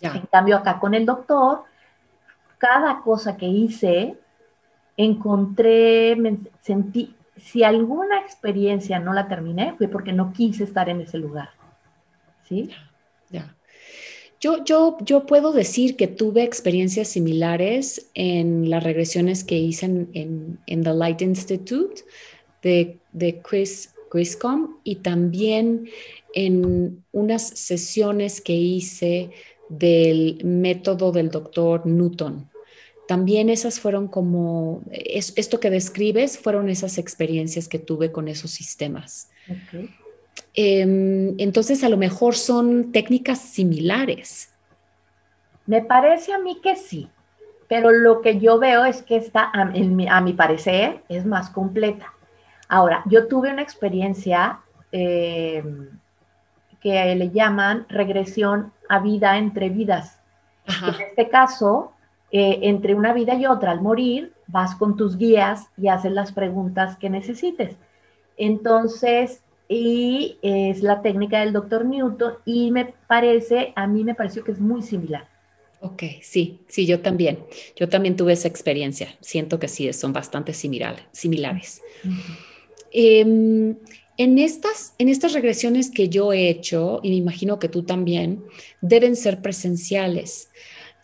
En 0.01 0.25
cambio, 0.27 0.57
acá 0.57 0.79
con 0.79 0.93
el 0.93 1.05
doctor, 1.05 1.63
cada 2.57 3.01
cosa 3.01 3.35
que 3.35 3.47
hice, 3.47 4.17
encontré, 4.95 6.15
me 6.15 6.37
sentí, 6.61 7.15
si 7.37 7.63
alguna 7.63 8.19
experiencia 8.19 8.99
no 8.99 9.13
la 9.13 9.27
terminé, 9.27 9.73
fue 9.77 9.87
porque 9.87 10.13
no 10.13 10.33
quise 10.33 10.63
estar 10.63 10.89
en 10.89 11.01
ese 11.01 11.17
lugar. 11.17 11.49
¿Sí? 12.47 12.69
Ya. 13.29 13.55
Yo, 14.39 14.63
yo, 14.63 14.97
yo 15.01 15.25
puedo 15.25 15.51
decir 15.51 15.95
que 15.95 16.07
tuve 16.07 16.43
experiencias 16.43 17.07
similares 17.07 18.09
en 18.13 18.69
las 18.69 18.83
regresiones 18.83 19.43
que 19.43 19.57
hice 19.57 19.87
en, 19.87 20.59
en, 20.65 20.83
The 20.83 20.93
Light 20.93 21.21
Institute 21.23 22.03
de, 22.61 22.99
de 23.13 23.41
Chris 23.41 23.93
Griscom 24.11 24.77
y 24.83 24.97
también 24.97 25.89
en 26.33 27.03
unas 27.11 27.47
sesiones 27.47 28.39
que 28.41 28.53
hice 28.53 29.31
del 29.69 30.39
método 30.43 31.11
del 31.11 31.29
doctor 31.29 31.85
Newton. 31.85 32.49
También 33.07 33.49
esas 33.49 33.79
fueron 33.79 34.07
como, 34.07 34.81
esto 34.91 35.59
que 35.59 35.69
describes 35.69 36.37
fueron 36.37 36.69
esas 36.69 36.97
experiencias 36.97 37.67
que 37.67 37.79
tuve 37.79 38.11
con 38.11 38.27
esos 38.27 38.51
sistemas. 38.51 39.29
Em, 40.53 41.35
entonces, 41.37 41.83
a 41.83 41.89
lo 41.89 41.97
mejor 41.97 42.35
son 42.35 42.91
técnicas 42.91 43.39
similares. 43.39 44.53
Me 45.65 45.81
parece 45.81 46.33
a 46.33 46.39
mí 46.39 46.59
que 46.61 46.75
sí, 46.75 47.09
pero 47.67 47.91
lo 47.91 48.21
que 48.21 48.39
yo 48.39 48.59
veo 48.59 48.85
es 48.85 49.03
que 49.03 49.17
está, 49.17 49.51
a 49.53 50.21
mi 50.21 50.33
parecer, 50.33 51.03
es 51.07 51.25
más 51.25 51.49
completa. 51.49 52.13
Ahora, 52.67 53.03
yo 53.05 53.27
tuve 53.27 53.51
una 53.51 53.61
experiencia 53.61 54.59
eh, 54.91 55.63
que 56.81 57.15
le 57.15 57.31
llaman 57.31 57.85
regresión 57.89 58.73
a 58.89 58.99
vida 58.99 59.37
entre 59.37 59.69
vidas. 59.69 60.19
En 60.65 61.01
este 61.01 61.29
caso, 61.29 61.93
eh, 62.31 62.59
entre 62.63 62.93
una 62.93 63.13
vida 63.13 63.35
y 63.35 63.45
otra, 63.45 63.71
al 63.71 63.81
morir, 63.81 64.33
vas 64.47 64.75
con 64.75 64.97
tus 64.97 65.17
guías 65.17 65.67
y 65.77 65.87
haces 65.87 66.11
las 66.11 66.31
preguntas 66.31 66.97
que 66.97 67.09
necesites. 67.09 67.75
Entonces, 68.37 69.41
y 69.69 70.37
es 70.41 70.81
la 70.81 71.01
técnica 71.01 71.39
del 71.39 71.53
doctor 71.53 71.85
Newton 71.85 72.33
y 72.45 72.71
me 72.71 72.93
parece, 73.07 73.73
a 73.75 73.87
mí 73.87 74.03
me 74.03 74.15
pareció 74.15 74.43
que 74.43 74.51
es 74.51 74.59
muy 74.59 74.81
similar. 74.81 75.27
Ok, 75.79 76.03
sí, 76.21 76.59
sí, 76.67 76.85
yo 76.85 77.01
también. 77.01 77.39
Yo 77.75 77.87
también 77.87 78.15
tuve 78.15 78.33
esa 78.33 78.47
experiencia. 78.47 79.09
Siento 79.21 79.59
que 79.59 79.67
sí, 79.67 79.91
son 79.93 80.11
bastante 80.11 80.53
similares. 80.53 81.81
Em, 82.91 83.75
en, 84.17 84.37
estas, 84.39 84.95
en 84.97 85.09
estas 85.09 85.33
regresiones 85.33 85.91
que 85.91 86.09
yo 86.09 86.33
he 86.33 86.49
hecho, 86.49 86.99
y 87.03 87.09
me 87.09 87.15
imagino 87.15 87.59
que 87.59 87.69
tú 87.69 87.83
también, 87.83 88.43
deben 88.81 89.15
ser 89.15 89.41
presenciales. 89.41 90.49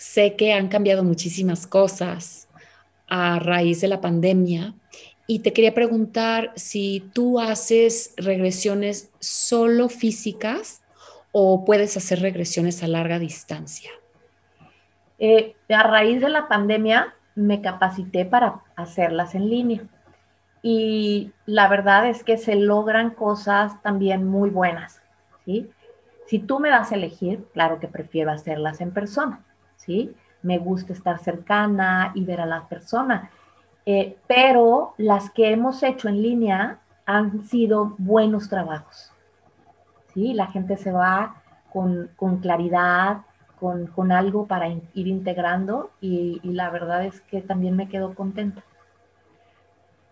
Sé 0.04 0.36
que 0.36 0.52
han 0.52 0.68
cambiado 0.68 1.02
muchísimas 1.06 1.66
cosas 1.66 2.50
a 3.08 3.40
raíz 3.40 3.80
de 3.80 3.88
la 3.88 4.02
pandemia 4.02 4.74
y 5.28 5.40
te 5.40 5.54
quería 5.54 5.74
preguntar 5.74 6.52
si 6.58 7.10
tú 7.14 7.40
haces 7.40 8.14
regresiones 8.18 9.12
solo 9.22 9.88
físicas 9.88 10.84
o 11.32 11.64
puedes 11.64 11.96
hacer 11.96 12.20
regresiones 12.20 12.84
a 12.84 12.90
larga 12.90 13.18
distancia. 13.18 13.92
Eh, 15.20 15.56
a 15.70 15.84
raíz 15.84 16.20
de 16.20 16.30
la 16.30 16.50
pandemia 16.50 17.16
me 17.34 17.62
capacité 17.62 18.26
para 18.26 18.62
hacerlas 18.76 19.36
en 19.36 19.50
línea 19.50 19.84
y 20.62 21.32
la 21.46 21.70
verdad 21.70 22.10
es 22.10 22.26
que 22.26 22.38
se 22.38 22.56
logran 22.56 23.12
cosas 23.12 23.82
también 23.82 24.28
muy 24.28 24.50
buenas, 24.50 25.02
¿sí? 25.46 25.72
Si 26.28 26.40
tú 26.40 26.60
me 26.60 26.70
das 26.70 26.92
a 26.92 26.96
elegir, 26.96 27.46
claro 27.54 27.80
que 27.80 27.88
prefiero 27.88 28.32
hacerlas 28.32 28.82
en 28.82 28.92
persona, 28.92 29.46
¿sí? 29.86 30.16
Me 30.42 30.58
gusta 30.58 30.94
estar 30.94 31.20
cercana 31.20 32.12
y 32.16 32.26
ver 32.26 32.42
a 32.42 32.46
la 32.46 32.68
persona, 32.68 33.30
eh, 33.86 34.18
pero 34.28 34.94
las 34.98 35.30
que 35.32 35.52
hemos 35.52 35.84
hecho 35.84 36.10
en 36.10 36.22
línea 36.22 36.80
han 37.06 37.44
sido 37.44 37.96
buenos 37.98 38.50
trabajos, 38.50 39.12
¿sí? 40.14 40.34
La 40.34 40.48
gente 40.48 40.78
se 40.78 40.92
va 40.92 41.36
con, 41.72 42.10
claridad, 42.42 43.22
con, 43.60 44.12
algo 44.12 44.46
para 44.46 44.68
ir 44.68 45.08
integrando 45.08 45.92
y 46.02 46.40
la 46.44 46.70
verdad 46.70 47.06
es 47.06 47.22
que 47.22 47.42
también 47.42 47.76
me 47.76 47.88
quedo 47.88 48.14
contenta 48.14 48.64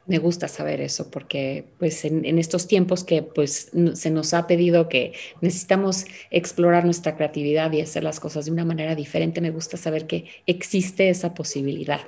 me 0.08 0.18
gusta 0.18 0.48
saber 0.48 0.82
eso 0.82 1.10
porque 1.12 1.66
pues 1.78 2.06
en, 2.06 2.38
estos 2.40 2.68
tiempos 2.68 3.04
que 3.04 3.22
pues 3.24 3.72
se 3.94 4.12
nos 4.12 4.34
ha 4.34 4.48
pedido 4.48 4.90
que 4.90 5.14
necesitamos 5.42 6.06
explorar 6.32 6.86
nuestra 6.86 7.16
creatividad 7.16 7.72
y 7.72 7.82
hacer 7.82 8.04
las 8.04 8.20
cosas 8.20 8.46
de 8.46 8.52
una 8.52 8.66
manera 8.66 8.96
diferente, 8.96 9.42
me 9.42 9.52
gusta 9.52 9.78
saber 9.78 10.08
que 10.08 10.26
existe 10.48 11.10
esa 11.10 11.34
posibilidad. 11.34 12.02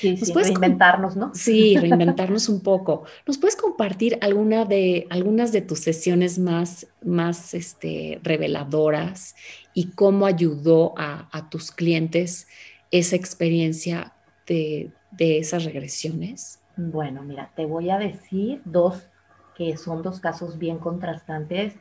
Sí, 0.00 0.16
sí 0.16 0.32
reinventarnos, 0.32 1.16
¿no? 1.16 1.30
Sí, 1.34 1.76
reinventarnos 1.80 2.48
un 2.48 2.60
poco. 2.60 3.04
¿Nos 3.26 3.38
puedes 3.38 3.54
compartir 3.54 4.18
alguna 4.20 4.64
de, 4.64 5.06
algunas 5.08 5.52
de 5.52 5.60
tus 5.62 5.78
sesiones 5.78 6.38
más, 6.38 6.88
más 7.04 7.54
este, 7.54 8.18
reveladoras 8.24 9.36
y 9.74 9.92
cómo 9.92 10.26
ayudó 10.26 10.94
a, 10.96 11.48
tus 11.50 11.70
clientes 11.70 12.48
esa 12.90 13.14
experiencia 13.14 14.12
de, 14.46 14.90
de 15.12 15.38
esas 15.38 15.64
regresiones? 15.64 16.58
Bueno, 16.80 17.22
mira, 17.24 17.50
te 17.56 17.66
voy 17.66 17.90
a 17.90 17.98
decir 17.98 18.62
dos 18.64 19.08
que 19.56 19.76
son 19.76 20.00
dos 20.00 20.20
casos 20.20 20.58
bien 20.58 20.78
contrastantes 20.78 21.74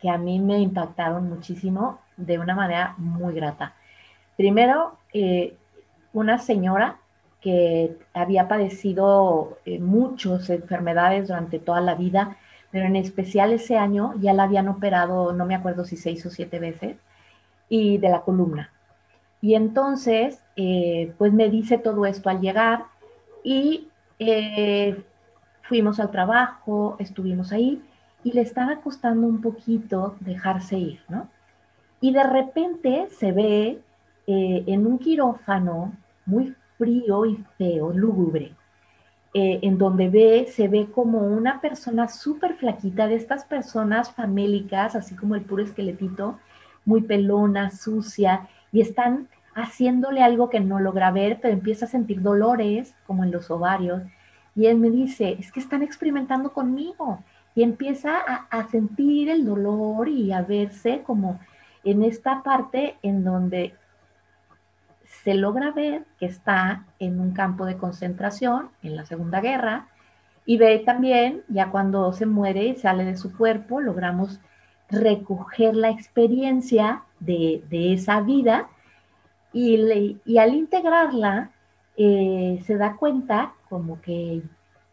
que 0.00 0.08
a 0.08 0.16
mí 0.16 0.40
me 0.40 0.58
impactaron 0.58 1.28
muchísimo 1.28 2.00
de 2.16 2.38
una 2.38 2.54
manera 2.54 2.94
muy 2.96 3.34
grata. 3.34 3.74
Primero, 4.38 4.96
eh, 5.12 5.54
una 6.14 6.38
señora 6.38 6.96
que 7.42 7.98
había 8.14 8.48
padecido 8.48 9.58
eh, 9.66 9.78
muchas 9.80 10.48
enfermedades 10.48 11.28
durante 11.28 11.58
toda 11.58 11.82
la 11.82 11.94
vida, 11.94 12.38
pero 12.70 12.86
en 12.86 12.96
especial 12.96 13.52
ese 13.52 13.76
año 13.76 14.14
ya 14.18 14.32
la 14.32 14.44
habían 14.44 14.68
operado, 14.68 15.34
no 15.34 15.44
me 15.44 15.56
acuerdo 15.56 15.84
si 15.84 15.98
seis 15.98 16.24
o 16.24 16.30
siete 16.30 16.58
veces, 16.58 16.96
y 17.68 17.98
de 17.98 18.08
la 18.08 18.22
columna. 18.22 18.72
Y 19.42 19.56
entonces, 19.56 20.42
eh, 20.56 21.12
pues 21.18 21.34
me 21.34 21.50
dice 21.50 21.76
todo 21.76 22.06
esto 22.06 22.30
al 22.30 22.40
llegar 22.40 22.86
y 23.44 23.88
eh, 24.18 25.02
fuimos 25.62 26.00
al 26.00 26.10
trabajo, 26.10 26.96
estuvimos 26.98 27.52
ahí 27.52 27.82
y 28.24 28.32
le 28.32 28.40
estaba 28.40 28.80
costando 28.80 29.26
un 29.26 29.40
poquito 29.40 30.16
dejarse 30.20 30.78
ir, 30.78 31.00
¿no? 31.08 31.28
Y 32.00 32.12
de 32.12 32.24
repente 32.24 33.08
se 33.10 33.32
ve 33.32 33.80
eh, 34.26 34.64
en 34.66 34.86
un 34.86 34.98
quirófano 34.98 35.92
muy 36.26 36.54
frío 36.76 37.26
y 37.26 37.44
feo, 37.56 37.92
lúgubre, 37.92 38.54
eh, 39.34 39.58
en 39.62 39.78
donde 39.78 40.08
ve, 40.08 40.46
se 40.50 40.68
ve 40.68 40.88
como 40.90 41.18
una 41.18 41.60
persona 41.60 42.08
súper 42.08 42.54
flaquita, 42.54 43.08
de 43.08 43.16
estas 43.16 43.44
personas 43.44 44.10
famélicas, 44.12 44.94
así 44.94 45.14
como 45.16 45.34
el 45.34 45.42
puro 45.42 45.62
esqueletito, 45.62 46.38
muy 46.84 47.02
pelona, 47.02 47.70
sucia, 47.70 48.48
y 48.72 48.80
están 48.80 49.28
haciéndole 49.58 50.22
algo 50.22 50.48
que 50.48 50.60
no 50.60 50.80
logra 50.80 51.10
ver, 51.10 51.40
pero 51.40 51.54
empieza 51.54 51.84
a 51.86 51.88
sentir 51.88 52.22
dolores, 52.22 52.94
como 53.06 53.24
en 53.24 53.30
los 53.30 53.50
ovarios, 53.50 54.02
y 54.54 54.66
él 54.66 54.78
me 54.78 54.90
dice, 54.90 55.36
es 55.38 55.52
que 55.52 55.60
están 55.60 55.82
experimentando 55.82 56.52
conmigo, 56.52 57.22
y 57.54 57.64
empieza 57.64 58.18
a, 58.18 58.68
sentir 58.68 59.28
el 59.28 59.44
dolor 59.44 60.08
y 60.08 60.30
a 60.30 60.42
verse 60.42 61.02
como 61.04 61.40
en 61.82 62.04
esta 62.04 62.44
parte 62.44 62.96
en 63.02 63.24
donde 63.24 63.74
se 65.02 65.34
logra 65.34 65.72
ver 65.72 66.04
que 66.20 66.26
está 66.26 66.84
en 67.00 67.18
un 67.18 67.32
campo 67.32 67.64
de 67.64 67.76
concentración 67.76 68.70
en 68.84 68.94
la 68.94 69.04
Segunda 69.06 69.40
Guerra 69.40 69.88
y 70.46 70.56
ve 70.56 70.78
también, 70.78 71.42
ya 71.48 71.70
cuando 71.70 72.12
se 72.12 72.26
muere 72.26 72.64
y 72.64 72.76
sale 72.76 73.04
de 73.04 73.16
su 73.16 73.36
cuerpo, 73.36 73.80
logramos 73.80 74.40
recoger 74.88 75.74
la 75.74 75.90
experiencia 75.90 77.02
de, 77.20 77.64
esa 77.70 78.20
vida 78.20 78.68
y, 79.52 80.20
y, 80.24 80.38
al 80.38 80.54
integrarla 80.54 81.50
eh, 81.96 82.62
se 82.66 82.76
da 82.76 82.96
cuenta 82.96 83.54
como 83.68 84.00
que 84.00 84.42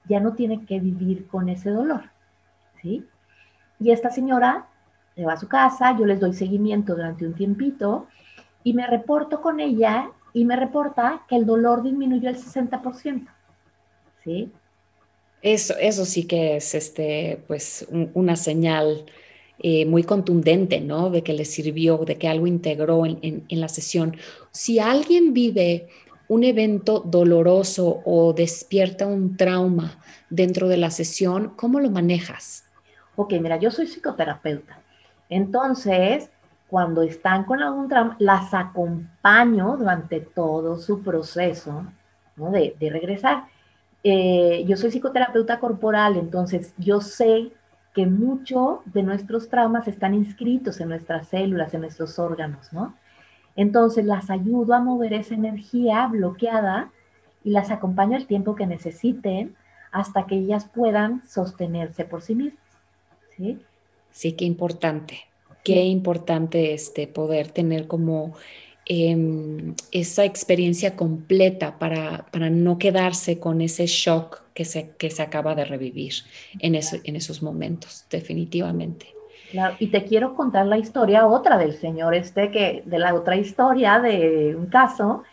ya 0.08 0.20
no 0.20 0.34
tiene 0.34 0.65
que 0.65 0.80
vivir 0.80 1.28
con 1.28 1.50
ese 1.50 1.70
dolor, 1.70 2.10
¿sí? 2.82 3.06
Y 3.80 3.91
esta 3.91 4.10
señora 4.10 4.68
se 5.15 5.26
va 5.26 5.34
a 5.34 5.38
su 5.38 5.48
casa, 5.48 5.98
yo 5.98 6.06
les 6.06 6.20
doy 6.20 6.34
seguimiento 6.34 6.96
durante 6.96 7.26
un 7.26 7.34
tiempito 7.34 8.08
y 8.63 8.74
me 8.74 8.88
reporto 8.88 9.41
con 9.41 9.60
ella 9.60 10.12
y 10.34 10.46
me 10.46 10.56
reporta 10.56 11.24
que 11.28 11.36
el 11.36 11.46
dolor 11.46 11.84
disminuyó 11.84 12.30
el 12.30 12.38
60%. 12.38 13.28
¿Sí? 14.24 14.52
Eso, 15.41 15.76
eso 15.80 16.06
sí 16.06 16.26
que 16.26 16.58
es 16.58 16.74
este, 16.74 17.44
pues, 17.48 17.88
una 18.13 18.36
señal 18.36 19.06
eh, 19.60 19.86
muy 19.86 20.04
contundente, 20.04 20.82
¿no? 20.82 21.10
De 21.10 21.24
que 21.24 21.34
le 21.34 21.46
sirvió, 21.46 22.00
de 22.00 22.18
que 22.18 22.28
algo 22.28 22.46
integró 22.46 23.06
en, 23.06 23.46
la 23.50 23.70
sesión. 23.70 24.18
Si 24.52 24.80
alguien 24.80 25.34
vive 25.34 25.88
un 26.28 26.44
evento 26.44 27.00
doloroso 27.00 28.02
o 28.04 28.34
despierta 28.34 29.08
un 29.08 29.38
trauma 29.38 29.98
dentro 30.30 30.68
de 30.68 30.78
la 30.78 30.91
sesión, 30.91 31.54
¿cómo 31.56 31.80
lo 31.80 31.89
manejas? 31.89 32.65
Ok, 33.15 33.34
mira, 33.39 33.58
yo 33.58 33.72
soy 33.72 33.88
psicoterapeuta. 33.88 34.82
Entonces, 35.30 36.30
cuando 36.68 37.02
están 37.02 37.46
con 37.46 37.62
algún 37.62 37.88
trauma, 37.88 38.18
las 38.20 38.54
acompaño 38.54 39.78
durante 39.78 40.20
todo 40.20 40.78
su 40.78 41.02
proceso 41.02 41.86
de, 42.36 42.89
regresar. 42.91 43.46
Eh, 44.04 44.65
yo 44.68 44.76
soy 44.76 44.91
psicoterapeuta 44.91 45.60
corporal, 45.60 46.18
entonces 46.18 46.74
yo 46.78 47.00
sé 47.00 47.52
que 47.95 48.05
muchos 48.05 48.79
de 48.86 49.01
nuestros 49.01 49.49
traumas 49.49 49.88
están 49.88 50.13
inscritos 50.13 50.79
en 50.81 50.89
nuestras 50.89 51.29
células, 51.29 51.73
en 51.73 51.81
nuestros 51.81 52.19
órganos, 52.19 52.71
¿no? 52.73 52.93
Entonces 53.55 54.05
las 54.05 54.29
ayudo 54.29 54.73
a 54.73 54.81
mover 54.81 55.13
esa 55.13 55.34
energía 55.34 56.05
bloqueada 56.08 56.91
y 57.43 57.51
las 57.51 57.71
acompaño 57.71 58.17
el 58.17 58.27
tiempo 58.27 58.55
que 58.55 58.67
necesiten 58.67 59.55
hasta 59.91 60.27
que 60.27 60.36
ellas 60.36 60.65
puedan 60.65 61.25
sostenerse 61.25 62.03
por 62.03 62.21
sí 62.21 62.36
mismas. 62.36 62.62
Sí, 63.38 63.60
sí 64.12 64.34
qué 64.34 64.45
importante 64.45 65.23
qué 65.65 65.84
importante 65.84 66.73
este, 66.73 67.08
poder 67.08 67.49
tener 67.49 67.88
como 67.88 68.34
em, 68.86 69.73
esa 69.91 70.23
experiencia 70.23 70.95
completa 70.95 71.79
para, 71.79 72.27
para, 72.31 72.51
no 72.51 72.77
quedarse 72.77 73.39
con 73.39 73.62
ese 73.62 73.88
shock 73.88 74.43
que 74.56 74.65
se, 74.65 74.96
que 74.98 75.12
se 75.12 75.22
acaba 75.22 75.54
de 75.54 75.65
revivir 75.65 76.13
en, 76.60 76.74
en 76.76 77.15
esos 77.15 77.44
momentos, 77.44 78.08
definitivamente. 78.10 79.13
Claro, 79.52 79.76
y 79.78 79.88
te 79.88 80.04
quiero 80.06 80.34
contar 80.34 80.65
la 80.65 80.80
historia 80.80 81.28
otra 81.28 81.60
del 81.60 81.74
señor 81.74 82.15
este, 82.15 82.50
que, 82.50 82.82
de 82.86 82.98
la 82.98 83.13
otra 83.13 83.36
historia 83.36 84.00
de 84.00 84.56
un 84.56 84.65
caso, 84.65 85.24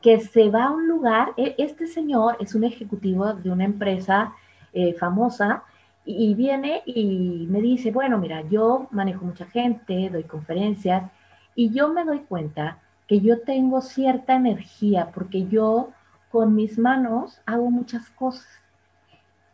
que 0.00 0.18
se 0.18 0.50
va 0.50 0.64
a 0.64 0.70
un 0.70 0.88
lugar, 0.88 1.34
e, 1.36 1.54
este 1.58 1.86
señor 1.86 2.36
es 2.40 2.56
un 2.56 2.64
ejecutivo 2.64 3.32
de 3.34 3.50
una 3.50 3.64
empresa 3.64 4.34
eh, 4.72 4.94
famosa, 4.94 5.62
y 6.04 6.34
viene 6.34 6.82
y 6.84 7.46
me 7.48 7.60
dice, 7.60 7.92
bueno, 7.92 8.18
mira, 8.18 8.42
yo 8.48 8.88
manejo 8.90 9.24
mucha 9.24 9.46
gente, 9.46 10.10
doy 10.10 10.24
conferencias 10.24 11.10
y 11.54 11.70
yo 11.70 11.92
me 11.92 12.04
doy 12.04 12.20
cuenta 12.20 12.78
que 13.06 13.20
yo 13.20 13.40
tengo 13.42 13.80
cierta 13.80 14.34
energía 14.34 15.10
porque 15.14 15.46
yo 15.46 15.90
con 16.30 16.54
mis 16.54 16.78
manos 16.78 17.40
hago 17.46 17.70
muchas 17.70 18.10
cosas. 18.10 18.61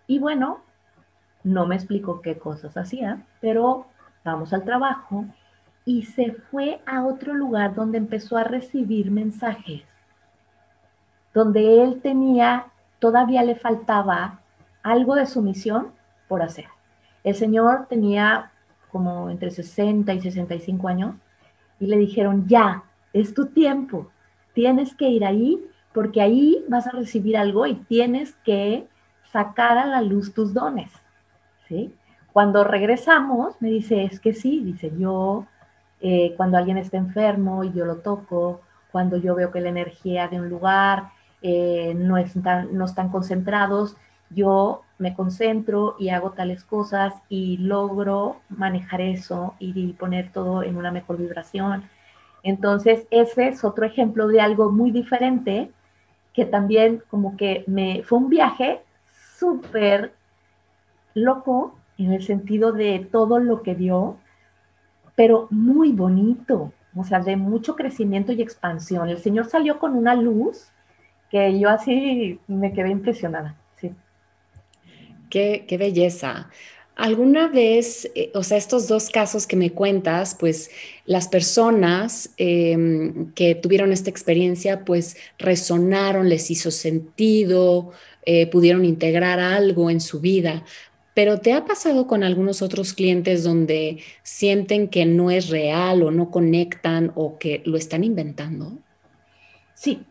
Y 0.09 0.18
bueno, 0.18 0.62
no 1.44 1.66
me 1.66 1.77
explico 1.77 2.23
qué 2.23 2.38
cosas 2.38 2.77
hacía, 2.77 3.25
pero 3.40 3.87
vamos 4.25 4.53
al 4.53 4.64
trabajo 4.64 5.27
y 5.85 6.03
se 6.03 6.33
fue 6.33 6.81
a 6.87 7.05
otro 7.05 7.35
lugar 7.35 7.75
donde 7.75 7.99
empezó 7.99 8.37
a 8.37 8.44
recibir 8.44 9.11
mensajes, 9.11 9.83
donde 11.33 11.83
él 11.83 12.01
tenía, 12.03 12.66
todavía 12.99 13.42
le 13.42 13.55
faltaba 13.55 14.40
algo 14.83 15.14
de 15.14 15.27
su 15.27 15.42
misión 15.42 15.92
por 16.27 16.42
hacer. 16.42 16.66
El 17.23 17.35
señor 17.35 17.87
tenía 17.88 18.51
como 18.90 19.29
entre 19.29 19.51
60 19.51 20.12
y 20.14 20.21
65 20.23 20.88
años 20.88 21.14
y 21.79 21.87
le 21.87 21.99
dijeron, 21.99 22.49
ya, 22.49 22.85
es 23.12 23.35
tu 23.35 23.47
tiempo, 23.47 24.11
tienes 24.55 24.94
que 24.94 25.09
ir 25.09 25.25
ahí 25.25 25.62
porque 25.92 26.23
ahí 26.23 26.64
vas 26.68 26.87
a 26.87 26.92
recibir 26.92 27.37
algo 27.37 27.66
y 27.66 27.75
tienes 27.75 28.35
que 28.44 28.88
sacar 29.33 29.79
a 29.79 29.87
la 29.87 30.03
luz 30.03 30.33
tus 30.33 30.55
dones. 30.55 30.91
¿sí? 31.69 31.95
Cuando 32.33 32.64
regresamos, 32.64 33.55
me 33.61 33.69
dice, 33.69 34.05
es 34.05 34.21
que 34.21 34.33
sí, 34.33 34.62
dice 34.64 34.93
yo, 34.99 35.47
eh, 36.01 36.35
cuando 36.37 36.57
alguien 36.59 36.79
está 36.79 36.97
enfermo 36.97 37.64
y 37.64 37.73
yo 37.73 37.85
lo 37.85 37.97
toco, 37.97 38.61
cuando 38.93 39.17
yo 39.17 39.35
veo 39.35 39.51
que 39.51 39.61
la 39.61 39.69
energía 39.69 40.29
de 40.29 40.41
un 40.41 40.49
lugar 40.49 41.11
eh, 41.43 41.95
no, 41.97 42.17
están, 42.17 42.77
no 42.77 42.85
están 42.85 43.11
concentrados, 43.11 43.97
yo 44.31 44.83
me 44.99 45.14
concentro 45.14 45.97
y 45.99 46.11
hago 46.11 46.33
tales 46.33 46.64
cosas 46.64 47.14
y 47.29 47.57
logro 47.59 48.41
manejar 48.49 49.01
eso 49.01 49.55
y 49.59 49.93
poner 49.95 50.33
todo 50.33 50.62
en 50.62 50.77
una 50.77 50.91
mejor 50.91 51.17
vibración. 51.17 51.85
Entonces, 52.43 53.07
ese 53.11 53.49
es 53.49 53.64
otro 53.64 53.85
ejemplo 53.85 54.29
de 54.29 54.41
algo 54.41 54.71
muy 54.71 54.91
diferente 54.91 55.71
que 56.33 56.45
también 56.45 57.03
como 57.11 57.37
que 57.37 57.64
me 57.67 58.03
fue 58.05 58.19
un 58.19 58.29
viaje 58.29 58.81
súper 59.38 60.12
loco 61.14 61.79
en 61.96 62.12
el 62.12 62.22
sentido 62.22 62.72
de 62.72 63.09
todo 63.11 63.38
lo 63.38 63.62
que 63.62 63.74
dio, 63.74 64.18
pero 65.14 65.48
muy 65.51 65.92
bonito, 65.92 66.72
o 66.94 67.05
sea, 67.05 67.20
de 67.20 67.37
mucho 67.37 67.74
crecimiento 67.77 68.33
y 68.33 68.42
expansión. 68.42 69.09
El 69.09 69.18
Señor 69.18 69.46
salió 69.46 69.79
con 69.79 69.94
una 69.94 70.14
luz 70.14 70.70
que 71.31 71.59
yo 71.59 71.68
así 71.68 72.40
me 72.46 72.72
quedé 72.72 72.90
impresionada. 72.90 73.57
Qué, 75.31 75.77
belleza. 75.79 76.48
¿Alguna 76.99 77.47
vez, 77.47 78.11
eh, 78.17 78.33
o 78.35 78.43
sea, 78.43 78.59
estos 78.59 78.89
dos 78.89 79.09
casos 79.09 79.47
que 79.47 79.55
me 79.55 79.71
cuentas, 79.71 80.35
pues 80.35 80.69
las 81.07 81.29
personas 81.29 82.35
em, 82.39 83.33
que 83.35 83.55
tuvieron 83.55 83.93
esta 83.93 84.11
experiencia, 84.11 84.85
pues 84.85 85.17
resonaron, 85.39 86.29
les 86.29 86.51
hizo 86.51 86.73
sentido, 86.73 87.93
eh, 88.27 88.49
pudieron 88.49 88.85
integrar 88.85 89.39
algo 89.39 89.91
en 89.91 90.01
su 90.01 90.19
vida, 90.19 90.65
pero 91.15 91.39
¿te 91.39 91.53
ha 91.53 91.65
pasado 91.65 92.09
con 92.09 92.25
algunos 92.25 92.63
otros 92.63 92.93
clientes 92.95 93.45
donde 93.45 94.03
sienten 94.25 94.89
que 94.89 95.07
no 95.07 95.31
es 95.31 95.51
real 95.51 96.03
o 96.03 96.11
no 96.11 96.33
conectan 96.33 97.13
o 97.15 97.39
que 97.39 97.63
lo 97.65 97.77
están 97.77 98.03
inventando? 98.03 98.73
Sí, 99.75 100.05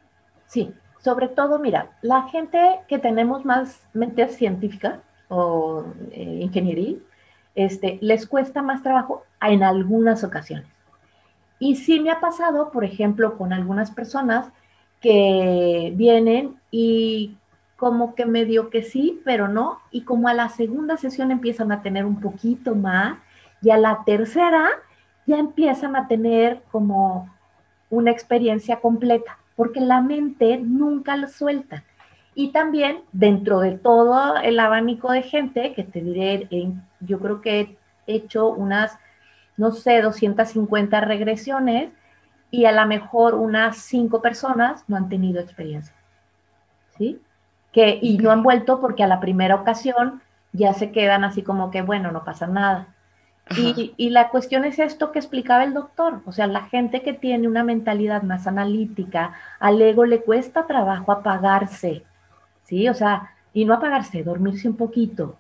sí. 0.48 0.72
Sobre 1.04 1.28
todo, 1.28 1.60
mira, 1.60 1.98
la 2.02 2.30
gente 2.30 2.58
que 2.88 2.98
tenemos 2.98 3.44
más 3.44 3.82
mente 3.94 4.26
científica, 4.30 5.02
o 5.30 5.86
eh, 6.12 6.40
ingeniería, 6.42 6.98
este, 7.56 7.98
les 8.02 8.28
cuesta 8.28 8.62
más 8.62 8.84
trabajo 8.84 9.24
en 9.42 9.64
algunas 9.64 10.24
ocasiones. 10.24 10.68
Y 11.60 11.76
sí 11.76 12.00
me 12.00 12.12
ha 12.12 12.20
pasado, 12.20 12.72
por 12.72 12.84
ejemplo, 12.84 13.38
con 13.38 13.52
algunas 13.52 13.92
personas 13.92 14.50
que 15.02 15.92
vienen 15.96 16.56
y 16.72 17.36
como 17.78 18.16
que 18.16 18.26
medio 18.26 18.70
que 18.70 18.84
sí, 18.84 19.22
pero 19.24 19.48
no, 19.48 19.80
y 19.92 20.02
como 20.02 20.28
a 20.28 20.34
la 20.34 20.50
segunda 20.50 20.98
sesión 20.98 21.32
empiezan 21.32 21.72
a 21.72 21.82
tener 21.82 22.06
un 22.06 22.20
poquito 22.20 22.76
más, 22.76 23.18
y 23.62 23.70
a 23.70 23.78
la 23.78 24.04
tercera 24.06 24.70
ya 25.26 25.38
empiezan 25.38 25.96
a 25.96 26.08
tener 26.08 26.62
como 26.72 27.30
una 27.90 28.12
experiencia 28.12 28.80
completa, 28.80 29.38
porque 29.56 29.80
la 29.80 30.02
mente 30.02 30.58
nunca 30.58 31.18
lo 31.18 31.28
suelta. 31.28 31.84
Y 32.40 32.50
también 32.50 33.02
dentro 33.14 33.62
de 33.62 33.72
todo 33.80 34.38
el 34.38 34.60
abanico 34.60 35.12
de 35.12 35.24
gente, 35.24 35.74
que 35.74 35.84
te 35.84 36.02
diré, 36.02 36.48
yo 37.00 37.18
creo 37.20 37.42
que 37.42 37.76
he 38.06 38.14
hecho 38.14 38.50
unas, 38.50 38.96
no 39.58 39.72
sé, 39.72 40.04
250 40.04 41.02
regresiones, 41.02 41.90
y 42.52 42.66
a 42.66 42.72
lo 42.74 42.86
mejor 42.86 43.34
unas 43.34 43.78
cinco 43.78 44.22
personas 44.22 44.84
no 44.88 44.98
han 44.98 45.10
tenido 45.10 45.42
experiencia. 45.42 45.96
¿Sí? 46.96 47.20
Que, 47.72 47.98
y 48.00 48.20
no 48.20 48.30
han 48.30 48.44
vuelto 48.44 48.80
porque 48.80 49.04
a 49.04 49.08
la 49.08 49.20
primera 49.20 49.56
ocasión 49.56 50.22
ya 50.54 50.74
se 50.74 50.92
quedan 50.92 51.24
así 51.24 51.42
como 51.42 51.72
que, 51.72 51.82
bueno, 51.82 52.12
no 52.12 52.24
pasa 52.24 52.46
nada. 52.46 52.94
Y, 53.58 53.96
y, 53.98 54.12
la 54.12 54.30
cuestión 54.30 54.64
es 54.64 54.78
esto 54.78 55.12
que 55.12 55.18
explicaba 55.18 55.64
el 55.64 55.74
doctor, 55.74 56.22
o 56.28 56.32
sea, 56.32 56.46
la 56.46 56.66
gente 56.66 57.02
que 57.02 57.14
tiene 57.14 57.48
una 57.48 57.64
mentalidad 57.64 58.22
más 58.22 58.46
analítica, 58.46 59.34
al 59.60 59.82
ego 59.82 60.06
le 60.06 60.22
cuesta 60.22 60.68
trabajo 60.68 61.12
apagarse, 61.12 62.04
¿sí? 62.68 62.88
O 62.90 62.94
sea, 62.94 63.34
y 63.54 63.66
no 63.66 63.74
apagarse, 63.74 64.24
dormirse 64.24 64.68
un 64.68 64.76
poquito. 64.76 65.38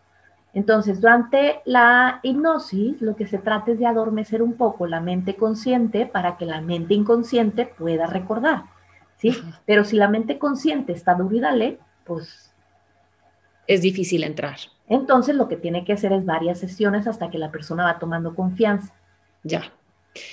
Entonces, 0.54 1.00
durante 1.02 1.62
la 1.66 2.20
hipnosis, 2.24 3.00
lo 3.02 3.16
que 3.16 3.28
se 3.28 3.38
trata 3.38 3.72
es 3.72 3.80
de 3.80 3.86
adormecer 3.86 4.42
un 4.42 4.54
poco 4.54 4.88
la 4.88 5.02
mente 5.02 5.36
consciente 5.36 6.08
para 6.08 6.38
que 6.38 6.46
la 6.46 6.62
mente 6.62 6.96
inconsciente 6.96 7.68
pueda 7.68 8.08
recordar, 8.08 8.63
¿sí? 9.18 9.38
Pero 9.66 9.84
si 9.84 9.98
la 9.98 10.08
mente 10.08 10.40
consciente 10.40 10.94
está 10.94 11.13
dura 11.13 11.56
pues... 12.06 12.52
Es 13.68 13.82
difícil 13.82 14.24
entrar. 14.24 14.58
Entonces 14.88 15.36
lo 15.36 15.50
que 15.50 15.58
tiene 15.58 15.84
que 15.84 15.94
hacer 15.94 16.13
es 16.13 16.26
varias 16.26 16.60
sesiones 16.60 17.06
hasta 17.06 17.30
que 17.30 17.38
la 17.38 17.52
persona 17.52 17.84
va 17.84 18.00
tomando 18.00 18.34
confianza. 18.34 18.94
Ya, 19.44 19.74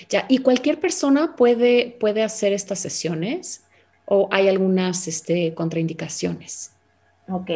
ya. 0.09 0.25
¿Y 0.29 0.39
cualquier 0.39 0.81
persona 0.81 1.35
puede, 1.37 1.97
puede 2.01 2.23
hacer 2.23 2.53
estas 2.53 2.79
sesiones 2.79 3.67
o 4.07 4.29
hay 4.31 4.49
algunas 4.49 5.07
este, 5.09 5.53
contraindicaciones? 5.53 6.74
Ok, 7.29 7.51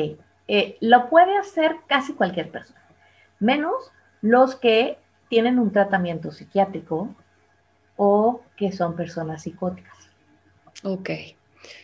eh, 0.48 0.76
lo 0.80 1.10
puede 1.10 1.36
hacer 1.36 1.76
casi 1.86 2.14
cualquier 2.14 2.50
persona, 2.50 2.80
menos 3.38 3.74
los 4.22 4.56
que 4.56 4.98
tienen 5.28 5.58
un 5.58 5.72
tratamiento 5.72 6.32
psiquiátrico 6.32 7.14
o 7.96 8.42
que 8.56 8.72
son 8.72 8.96
personas 8.96 9.42
psicóticas. 9.42 9.96
Ok. 10.82 11.10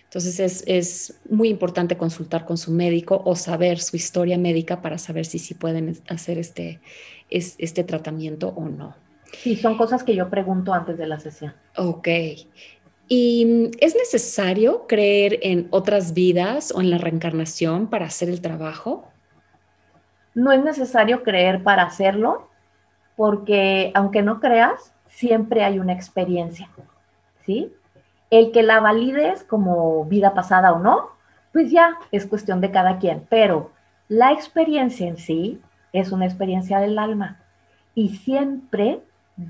Entonces 0.05 0.63
es, 0.67 1.21
muy 1.29 1.49
importante 1.49 1.97
consultar 1.97 2.45
con 2.47 2.57
su 2.57 2.71
médico 2.71 3.21
o 3.25 3.35
saber 3.35 3.81
su 3.81 3.97
historia 3.97 4.39
médica 4.39 4.81
para 4.81 4.97
saber 4.97 5.27
si, 5.27 5.41
si 5.41 5.55
pueden 5.55 5.99
hacer 6.09 6.39
este, 6.39 6.81
este 7.31 7.83
tratamiento 7.83 8.51
o 8.51 8.69
no. 8.69 8.95
Sí, 9.33 9.57
son 9.57 9.77
cosas 9.77 10.05
que 10.05 10.15
yo 10.15 10.31
pregunto 10.31 10.73
antes 10.73 10.97
de 10.97 11.09
la 11.09 11.19
sesión. 11.19 11.53
Ok. 11.77 12.09
¿Y 13.09 13.71
es 13.81 13.95
necesario 13.95 14.87
creer 14.87 15.39
en 15.43 15.69
otras 15.71 16.15
vidas 16.15 16.73
o 16.75 16.81
en 16.81 16.91
la 16.91 16.99
reencarnación 16.99 17.89
para 17.89 18.07
hacer 18.07 18.31
el 18.31 18.41
trabajo? 18.41 19.09
No 20.35 20.53
es 20.53 20.65
necesario 20.65 21.23
creer 21.23 21.63
para 21.63 21.83
hacerlo, 21.83 22.49
porque 23.17 23.93
aunque 23.95 24.23
no 24.23 24.41
creas, 24.41 24.95
siempre 25.09 25.65
hay 25.65 25.79
una 25.79 25.93
experiencia, 25.93 26.69
¿sí? 27.45 27.73
El 28.31 28.53
que 28.53 28.63
la 28.63 28.81
valides 28.81 29.45
como 29.45 30.05
vida 30.07 30.35
pasada 30.35 30.73
o 30.73 30.79
no, 30.79 31.11
pues 31.53 31.71
ya 31.71 31.99
es 32.11 32.27
cuestión 32.27 32.61
de 32.61 32.73
cada 32.73 32.99
quien, 32.99 33.27
pero 33.29 33.71
la 34.09 34.33
experiencia 34.33 35.07
en 35.07 35.19
sí 35.19 35.61
es 35.93 36.11
una 36.11 36.25
experiencia 36.25 36.81
del 36.81 36.99
alma 36.99 37.41
y 37.95 38.17
siempre 38.17 39.03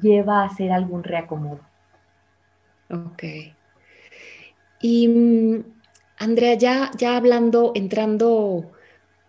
lleva 0.02 0.42
a 0.42 0.46
hacer 0.46 0.72
algún 0.72 1.02
reacomodo. 1.02 1.60
Ok. 2.90 3.24
Y 4.80 5.08
mm, 5.08 5.64
Andrea, 6.18 6.54
ya, 6.54 6.90
ya 6.96 7.16
hablando, 7.16 7.72
entrando 7.74 8.72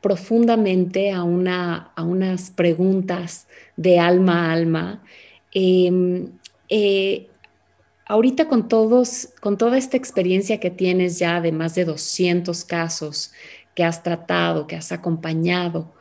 profundamente 0.01 1.11
a, 1.11 1.23
una, 1.23 1.91
a 1.95 2.03
unas 2.03 2.51
preguntas 2.51 3.47
de 3.75 3.99
alma 3.99 4.49
a 4.49 4.53
alma, 4.53 5.03
em, 5.51 6.31
eh, 6.69 7.27
Ahorita 8.07 8.47
con 8.47 8.67
todos, 8.67 9.29
con 9.41 9.57
toda 9.57 9.77
esta 9.79 9.97
experiencia 9.97 10.59
que 10.59 10.69
tienes 10.69 11.17
ya 11.17 11.41
de 11.41 11.51
más 11.51 11.73
de 11.73 11.85
200 11.85 12.63
casos 12.63 13.31
que 13.73 13.83
has 13.83 14.03
tratado, 14.03 14.67
que 14.67 14.75
has 14.75 14.91
acompañado, 14.91 15.91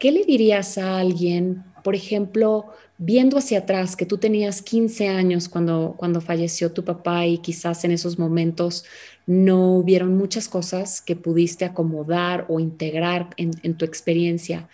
¿qué 0.00 0.10
le 0.10 0.24
dirías 0.24 0.76
a 0.76 0.98
alguien, 0.98 1.64
por 1.84 1.94
ejemplo, 1.94 2.66
viendo 2.98 3.36
hacia 3.36 3.60
atrás, 3.60 3.96
que 3.96 4.06
tú 4.06 4.18
tenías 4.18 4.62
15 4.62 5.08
años 5.08 5.48
cuando, 5.48 5.94
cuando 5.96 6.20
falleció 6.20 6.72
tu 6.72 6.84
papá 6.84 7.26
y 7.26 7.38
quizás 7.38 7.84
en 7.84 7.92
esos 7.92 8.18
momentos 8.18 8.84
no 9.26 9.74
hubieron 9.74 10.16
muchas 10.16 10.48
cosas 10.48 11.02
que 11.02 11.16
pudiste 11.16 11.64
acomodar 11.64 12.46
o 12.48 12.60
integrar 12.60 13.30
en, 13.36 13.76
tu 13.76 13.84
experiencia? 13.84 14.68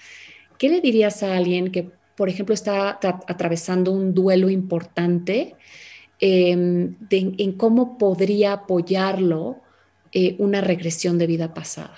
¿Qué 0.58 0.68
le 0.68 0.80
dirías 0.80 1.22
a 1.22 1.36
alguien 1.36 1.72
que, 1.72 1.90
por 2.16 2.28
ejemplo, 2.28 2.54
está 2.54 2.98
atravesando 3.00 3.90
un 3.90 4.14
duelo 4.14 4.50
importante? 4.50 5.56
Em, 6.20 6.96
en 7.10 7.52
cómo 7.52 7.98
podría 7.98 8.52
apoyarlo 8.52 9.60
eh, 10.12 10.36
una 10.38 10.60
regresión 10.60 11.18
de 11.18 11.26
vida 11.26 11.52
pasada. 11.54 11.96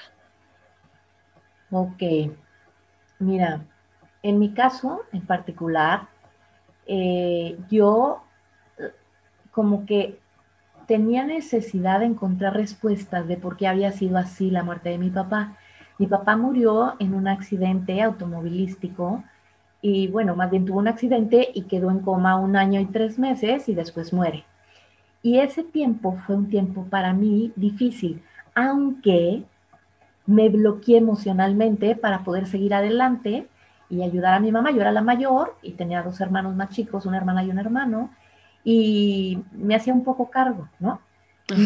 Ok, 1.71 2.03
mira, 3.19 3.67
en 4.23 4.39
mi 4.39 4.55
caso 4.55 5.03
en 5.13 5.27
particular, 5.27 6.14
eh, 6.87 7.59
yo 7.71 8.23
como 9.51 9.87
que 9.87 10.19
tenía 10.87 11.25
necesidad 11.25 12.01
de 12.01 12.07
encontrar 12.07 12.55
respuestas 12.55 13.27
de 13.27 13.37
por 13.37 13.57
qué 13.57 13.67
había 13.67 13.93
sido 13.93 14.19
así 14.19 14.51
la 14.51 14.63
muerte 14.63 14.91
de 14.91 14.99
mi 14.99 15.11
papá. 15.11 15.57
Mi 15.99 16.07
papá 16.07 16.37
murió 16.37 16.95
en 16.99 17.15
un 17.15 17.29
accidente 17.29 18.03
automovilístico 18.03 19.23
y 19.81 20.09
bueno, 20.09 20.35
más 20.35 20.51
bien 20.51 20.65
tuvo 20.65 20.79
un 20.79 20.89
accidente 20.89 21.51
y 21.55 21.63
quedó 21.63 21.91
en 21.91 22.01
coma 22.01 22.37
un 22.37 22.57
año 22.57 22.81
y 22.81 22.87
tres 22.87 23.19
meses 23.19 23.69
y 23.69 23.75
después 23.75 24.13
muere. 24.13 24.45
Y 25.23 25.39
ese 25.39 25.63
tiempo 25.63 26.19
fue 26.27 26.37
un 26.37 26.49
tiempo 26.49 26.87
para 26.91 27.13
mí 27.13 27.53
difícil, 27.57 28.23
aunque 28.55 29.45
me 30.27 30.49
bloqueé 30.49 30.99
emocionalmente 30.99 31.97
para 31.97 32.25
poder 32.25 32.47
seguir 32.47 32.75
adelante 32.75 33.47
y 33.95 34.03
ayudar 34.03 34.35
a 34.35 34.41
mi 34.41 34.51
mamá. 34.51 34.73
Yo 34.73 34.81
era 34.81 34.93
la 34.93 35.03
mayor 35.03 35.57
y 35.63 35.73
tenía 35.73 36.03
dos 36.03 36.21
hermanos 36.21 36.55
más 36.57 36.71
chicos, 36.71 37.07
una 37.07 37.17
hermana 37.17 37.45
y 37.45 37.51
un 37.51 37.59
hermano, 37.59 38.11
y 38.65 39.43
me 39.53 39.75
hacía 39.75 39.95
un 39.95 40.05
poco 40.05 40.31
cargo, 40.31 40.69
¿no? 40.81 41.01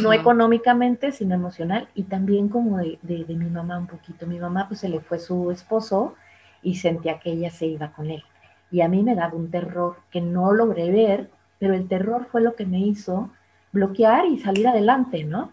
No 0.03 0.13
económicamente, 0.13 1.13
sino 1.13 1.37
emocional 1.37 1.89
y 1.95 2.03
también 2.03 2.49
como 2.49 2.79
de, 2.79 2.99
de, 3.03 3.25
de, 3.25 3.35
mi 3.37 3.49
mamá 3.49 3.79
un 3.79 3.87
poquito. 3.87 4.27
Mi 4.27 4.41
mamá 4.41 4.67
pues 4.67 4.81
se 4.81 4.89
le 4.89 4.99
fue 4.99 5.21
su 5.21 5.53
esposo 5.53 6.15
y 6.63 6.75
sentía 6.75 7.21
que 7.21 7.31
ella 7.31 7.51
se 7.51 7.67
iba 7.67 7.93
con 7.93 8.11
él. 8.11 8.25
Y 8.73 8.81
a 8.81 8.89
mí 8.89 9.05
me 9.05 9.15
daba 9.15 9.35
un 9.35 9.51
terror 9.53 9.99
que 10.11 10.21
no 10.21 10.53
logré 10.53 10.91
ver, 10.91 11.31
pero 11.61 11.75
el 11.75 11.87
terror 11.87 12.27
fue 12.31 12.41
lo 12.41 12.57
que 12.57 12.67
me 12.67 12.81
hizo 12.81 13.31
bloquear 13.73 14.27
y 14.27 14.39
salir 14.39 14.67
adelante, 14.67 15.23
¿no? 15.23 15.53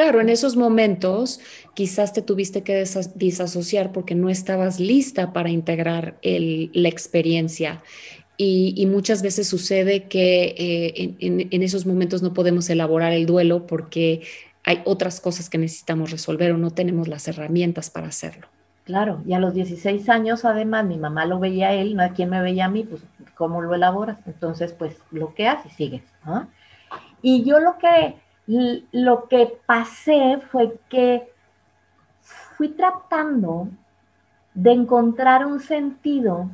Claro, 0.00 0.22
en 0.22 0.30
esos 0.30 0.56
momentos 0.56 1.40
quizás 1.74 2.14
te 2.14 2.22
tuviste 2.22 2.62
que 2.62 2.86
disasociar 3.16 3.92
porque 3.92 4.14
no 4.14 4.30
estabas 4.30 4.80
lista 4.80 5.34
para 5.34 5.50
integrar 5.50 6.18
la 6.22 6.88
experiencia. 6.88 7.82
Y, 8.38 8.86
muchas 8.86 9.20
veces 9.20 9.46
sucede 9.46 10.04
que 10.04 10.54
eh, 10.56 11.16
en, 11.20 11.62
esos 11.62 11.84
momentos 11.84 12.22
no 12.22 12.32
podemos 12.32 12.70
elaborar 12.70 13.12
el 13.12 13.26
duelo 13.26 13.66
porque 13.66 14.22
hay 14.64 14.80
otras 14.86 15.20
cosas 15.20 15.50
que 15.50 15.58
necesitamos 15.58 16.10
resolver 16.10 16.52
o 16.52 16.56
no 16.56 16.70
tenemos 16.70 17.06
las 17.06 17.28
herramientas 17.28 17.90
para 17.90 18.06
hacerlo. 18.06 18.46
Claro, 18.84 19.22
y 19.26 19.34
a 19.34 19.38
los 19.38 19.52
16 19.52 20.08
años 20.08 20.46
además 20.46 20.86
mi 20.86 20.96
mamá 20.96 21.26
lo 21.26 21.40
veía 21.40 21.68
a 21.68 21.74
él, 21.74 21.94
no 21.94 22.02
a 22.02 22.14
quien 22.14 22.30
me 22.30 22.40
veía 22.40 22.64
a 22.64 22.70
mí, 22.70 22.84
pues 22.84 23.02
cómo 23.34 23.60
lo 23.60 23.74
elaboras, 23.74 24.16
entonces 24.24 24.72
pues 24.72 24.96
bloqueas 25.10 25.66
y 25.66 25.68
sigues, 25.68 26.02
¿no? 26.24 26.48
Y 27.20 27.44
yo 27.44 27.60
lo 27.60 27.76
que, 27.76 28.14
lo 28.46 29.28
que 29.28 29.58
pasé 29.66 30.38
fue 30.50 30.78
que 30.88 31.32
fui 32.20 32.68
tratando 32.70 33.68
de 34.54 34.72
encontrar 34.72 35.46
un 35.46 35.60
sentido, 35.60 36.50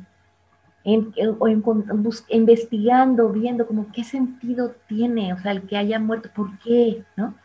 en, 0.83 1.13
o 1.39 1.47
investigando, 2.29 3.29
viendo 3.29 3.67
como 3.67 3.91
qué 3.91 4.03
sentido 4.03 4.75
tiene, 4.87 5.33
o 5.33 5.39
sea, 5.39 5.51
el 5.51 5.63
que 5.63 5.75
haya 5.75 5.99
muerto, 5.99 6.29
¿por 6.33 6.57
qué? 6.59 7.03
¿no? 7.15 7.35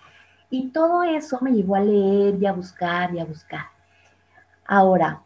Y 0.51 0.69
todo 0.69 1.03
eso 1.03 1.39
me 1.41 1.53
llevó 1.53 1.77
a 1.77 1.81
leer 1.81 2.41
y 2.41 2.47
a 2.47 2.53
buscar 2.53 3.15
y 3.15 3.21
a 3.21 3.25
buscar. 3.25 3.67
Ahora, 4.67 5.23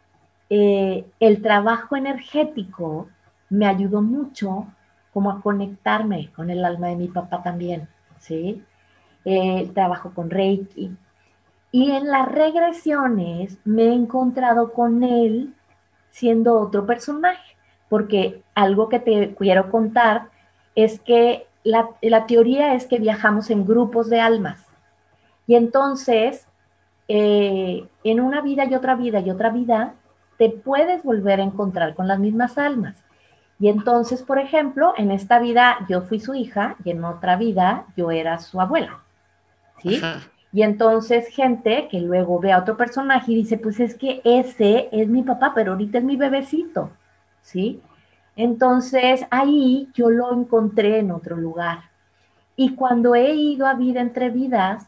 eh, 0.49 1.05
el 1.19 1.41
trabajo 1.41 1.95
energético 1.95 3.09
me 3.49 3.67
ayudó 3.67 4.01
mucho 4.01 4.67
como 5.13 5.29
a 5.31 5.41
conectarme 5.41 6.31
con 6.33 6.49
el 6.49 6.63
alma 6.63 6.87
de 6.87 6.95
mi 6.95 7.07
papá 7.07 7.43
también, 7.43 7.87
¿sí? 8.19 8.63
El 9.35 9.73
trabajo 9.73 10.11
con 10.13 10.29
Reiki. 10.29 10.91
Y 11.71 11.91
en 11.91 12.07
las 12.07 12.27
regresiones 12.27 13.57
me 13.65 13.83
he 13.83 13.93
encontrado 13.93 14.73
con 14.73 15.03
él 15.03 15.53
siendo 16.09 16.59
otro 16.59 16.85
personaje, 16.85 17.57
porque 17.89 18.41
algo 18.55 18.89
que 18.89 18.99
te 18.99 19.35
quiero 19.35 19.69
contar 19.69 20.29
es 20.75 20.99
que 20.99 21.47
la, 21.63 21.89
la 22.01 22.25
teoría 22.25 22.73
es 22.73 22.87
que 22.87 22.99
viajamos 22.99 23.49
en 23.49 23.65
grupos 23.65 24.09
de 24.09 24.21
almas. 24.21 24.65
Y 25.45 25.55
entonces 25.55 26.47
eh, 27.07 27.87
en 28.03 28.19
una 28.19 28.41
vida 28.41 28.65
y 28.65 28.75
otra 28.75 28.95
vida 28.95 29.19
y 29.19 29.29
otra 29.29 29.49
vida, 29.49 29.93
te 30.37 30.49
puedes 30.49 31.03
volver 31.03 31.39
a 31.39 31.43
encontrar 31.43 31.95
con 31.95 32.07
las 32.07 32.19
mismas 32.19 32.57
almas. 32.57 33.03
Y 33.59 33.69
entonces, 33.69 34.21
por 34.21 34.39
ejemplo, 34.39 34.93
en 34.97 35.11
esta 35.11 35.39
vida 35.39 35.77
yo 35.89 36.01
fui 36.01 36.19
su 36.19 36.35
hija 36.35 36.75
y 36.83 36.91
en 36.91 37.03
otra 37.03 37.37
vida 37.37 37.85
yo 37.95 38.11
era 38.11 38.37
su 38.39 38.61
abuela. 38.61 38.99
¿Sí? 39.81 40.01
Y 40.53 40.63
entonces 40.63 41.27
gente 41.27 41.87
que 41.89 41.99
luego 41.99 42.39
ve 42.39 42.51
a 42.51 42.59
otro 42.59 42.77
personaje 42.77 43.31
y 43.31 43.35
dice, 43.35 43.57
pues 43.57 43.79
es 43.79 43.95
que 43.95 44.21
ese 44.23 44.89
es 44.91 45.07
mi 45.07 45.23
papá, 45.23 45.53
pero 45.53 45.73
ahorita 45.73 45.99
es 45.99 46.03
mi 46.03 46.15
bebecito. 46.15 46.91
¿Sí? 47.41 47.81
Entonces 48.35 49.25
ahí 49.29 49.89
yo 49.93 50.09
lo 50.09 50.33
encontré 50.33 50.99
en 50.99 51.11
otro 51.11 51.35
lugar. 51.35 51.89
Y 52.55 52.75
cuando 52.75 53.15
he 53.15 53.33
ido 53.33 53.67
a 53.67 53.75
vida 53.75 54.01
entre 54.01 54.29
vidas, 54.29 54.87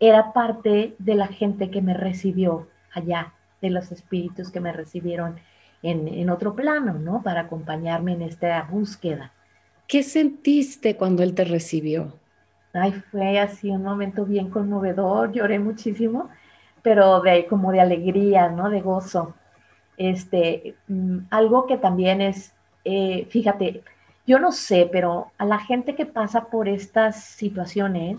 era 0.00 0.32
parte 0.32 0.94
de 0.98 1.14
la 1.14 1.26
gente 1.26 1.70
que 1.70 1.82
me 1.82 1.94
recibió 1.94 2.68
allá, 2.92 3.34
de 3.60 3.70
los 3.70 3.92
espíritus 3.92 4.50
que 4.50 4.60
me 4.60 4.72
recibieron 4.72 5.36
en, 5.82 6.30
otro 6.30 6.54
plano, 6.54 6.94
¿no? 6.94 7.22
Para 7.22 7.42
acompañarme 7.42 8.12
en 8.12 8.22
esta 8.22 8.62
búsqueda. 8.62 9.32
¿Qué 9.86 10.02
sentiste 10.02 10.96
cuando 10.96 11.22
él 11.22 11.34
te 11.34 11.44
recibió? 11.44 12.18
Ay, 12.74 12.92
fue 12.92 13.38
así 13.38 13.70
un 13.70 13.84
momento 13.84 14.26
bien 14.26 14.50
conmovedor, 14.50 15.32
lloré 15.32 15.58
muchísimo, 15.60 16.28
pero 16.82 17.20
de 17.20 17.46
como 17.46 17.72
de 17.72 17.80
alegría, 17.80 18.48
¿no? 18.48 18.68
De 18.68 18.80
gozo. 18.80 19.34
Este, 19.96 20.74
mm, 20.88 21.18
algo 21.30 21.66
que 21.66 21.78
también 21.78 22.20
es, 22.20 22.52
eh, 22.84 23.26
fíjate, 23.30 23.82
yo 24.26 24.38
no 24.40 24.52
sé, 24.52 24.88
pero 24.90 25.30
a 25.38 25.44
la 25.46 25.58
gente 25.60 25.94
que 25.94 26.06
pasa 26.06 26.46
por 26.46 26.68
estas 26.68 27.22
situaciones, 27.24 28.18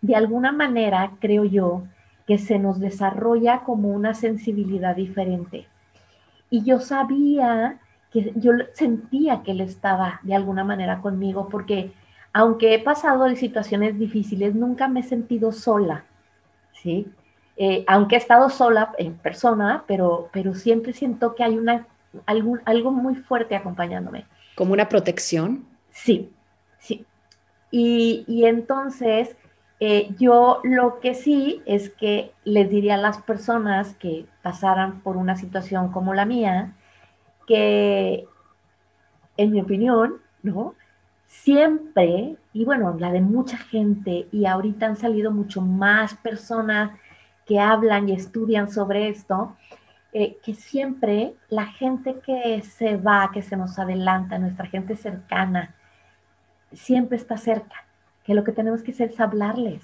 de 0.00 0.16
alguna 0.16 0.50
manera 0.52 1.12
creo 1.20 1.44
yo 1.44 1.84
que 2.26 2.38
se 2.38 2.58
nos 2.58 2.80
desarrolla 2.80 3.60
como 3.60 3.90
una 3.90 4.14
sensibilidad 4.14 4.96
diferente. 4.96 5.66
Y 6.50 6.64
yo 6.64 6.80
sabía 6.80 7.78
que 8.12 8.32
yo 8.36 8.52
sentía 8.74 9.42
que 9.42 9.52
él 9.52 9.60
estaba 9.60 10.20
de 10.24 10.34
alguna 10.34 10.64
manera 10.64 11.00
conmigo 11.00 11.48
porque 11.48 11.92
aunque 12.32 12.74
he 12.74 12.78
pasado 12.78 13.24
de 13.24 13.36
situaciones 13.36 13.98
difíciles, 13.98 14.54
nunca 14.54 14.88
me 14.88 15.00
he 15.00 15.02
sentido 15.02 15.52
sola, 15.52 16.04
¿sí? 16.72 17.06
Eh, 17.56 17.84
aunque 17.86 18.16
he 18.16 18.18
estado 18.18 18.48
sola 18.48 18.92
en 18.98 19.14
persona, 19.14 19.84
pero, 19.86 20.30
pero 20.32 20.54
siempre 20.54 20.92
siento 20.92 21.34
que 21.34 21.44
hay 21.44 21.58
una, 21.58 21.86
algún, 22.26 22.60
algo 22.64 22.90
muy 22.90 23.16
fuerte 23.16 23.54
acompañándome. 23.54 24.26
¿Como 24.54 24.72
una 24.72 24.88
protección? 24.88 25.64
Sí, 25.90 26.32
sí. 26.78 27.04
Y, 27.70 28.24
y 28.26 28.46
entonces 28.46 29.36
eh, 29.84 30.14
yo 30.16 30.60
lo 30.62 31.00
que 31.00 31.12
sí 31.12 31.60
es 31.66 31.90
que 31.90 32.32
les 32.44 32.70
diría 32.70 32.94
a 32.94 32.98
las 32.98 33.20
personas 33.20 33.94
que 33.96 34.26
pasaran 34.40 35.00
por 35.00 35.16
una 35.16 35.36
situación 35.36 35.90
como 35.90 36.14
la 36.14 36.24
mía, 36.24 36.76
que 37.48 38.28
en 39.36 39.50
mi 39.50 39.60
opinión, 39.60 40.20
¿no? 40.44 40.76
Siempre, 41.32 42.36
y 42.52 42.64
bueno, 42.66 42.94
la 42.98 43.10
de 43.10 43.22
mucha 43.22 43.56
gente, 43.56 44.28
y 44.30 44.44
ahorita 44.44 44.86
han 44.86 44.96
salido 44.96 45.32
mucho 45.32 45.62
más 45.62 46.14
personas 46.14 46.92
que 47.46 47.58
hablan 47.58 48.08
y 48.08 48.12
estudian 48.12 48.70
sobre 48.70 49.08
esto, 49.08 49.56
eh, 50.12 50.36
que 50.44 50.54
siempre 50.54 51.34
la 51.48 51.66
gente 51.66 52.20
que 52.20 52.60
se 52.62 52.96
va, 52.96 53.30
que 53.32 53.40
se 53.40 53.56
nos 53.56 53.78
adelanta, 53.78 54.38
nuestra 54.38 54.66
gente 54.66 54.94
cercana, 54.94 55.74
siempre 56.70 57.16
está 57.16 57.38
cerca 57.38 57.86
que 58.24 58.34
lo 58.34 58.44
que 58.44 58.52
tenemos 58.52 58.82
que 58.82 58.92
hacer 58.92 59.10
es 59.10 59.18
hablarles. 59.18 59.82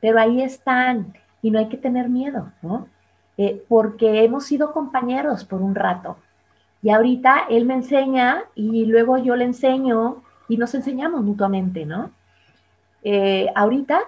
Pero 0.00 0.20
ahí 0.20 0.42
están 0.42 1.12
y 1.42 1.50
no 1.50 1.58
hay 1.58 1.68
que 1.68 1.76
tener 1.76 2.08
miedo, 2.08 2.52
¿no? 2.62 2.86
Eh, 3.36 3.62
porque 3.68 4.24
hemos 4.24 4.46
sido 4.46 4.72
compañeros 4.72 5.44
por 5.44 5.60
un 5.60 5.74
rato. 5.74 6.16
Y 6.82 6.90
ahorita 6.90 7.46
él 7.50 7.66
me 7.66 7.74
enseña 7.74 8.44
y 8.54 8.86
luego 8.86 9.18
yo 9.18 9.34
le 9.34 9.44
enseño 9.44 10.22
y 10.52 10.58
nos 10.58 10.74
enseñamos 10.74 11.22
mutuamente, 11.22 11.86
¿no? 11.86 12.10
Eh, 13.02 13.46
ahorita, 13.54 14.00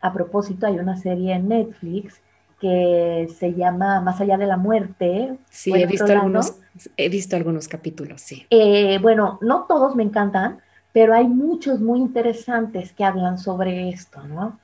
a 0.00 0.12
propósito, 0.12 0.66
hay 0.66 0.76
una 0.80 0.96
serie 0.96 1.34
en 1.34 1.48
Netflix 1.48 2.20
que 2.60 3.28
se 3.38 3.54
llama 3.54 4.00
Más 4.00 4.20
allá 4.20 4.36
de 4.36 4.46
la 4.46 4.56
muerte. 4.56 5.38
Sí, 5.50 5.72
he 5.72 5.86
visto, 5.86 6.06
algunos, 6.06 6.56
he 6.96 7.08
visto 7.08 7.36
algunos 7.36 7.68
capítulos, 7.68 8.20
sí. 8.22 8.44
Eh, 8.50 8.98
bueno, 9.00 9.38
no 9.40 9.66
todos 9.68 9.94
me 9.94 10.02
encantan, 10.02 10.58
pero 10.92 11.14
hay 11.14 11.28
muchos 11.28 11.80
muy 11.80 12.00
interesantes 12.00 12.92
que 12.92 13.04
hablan 13.04 13.38
sobre 13.38 13.88
esto, 13.90 14.26
¿no? 14.26 14.58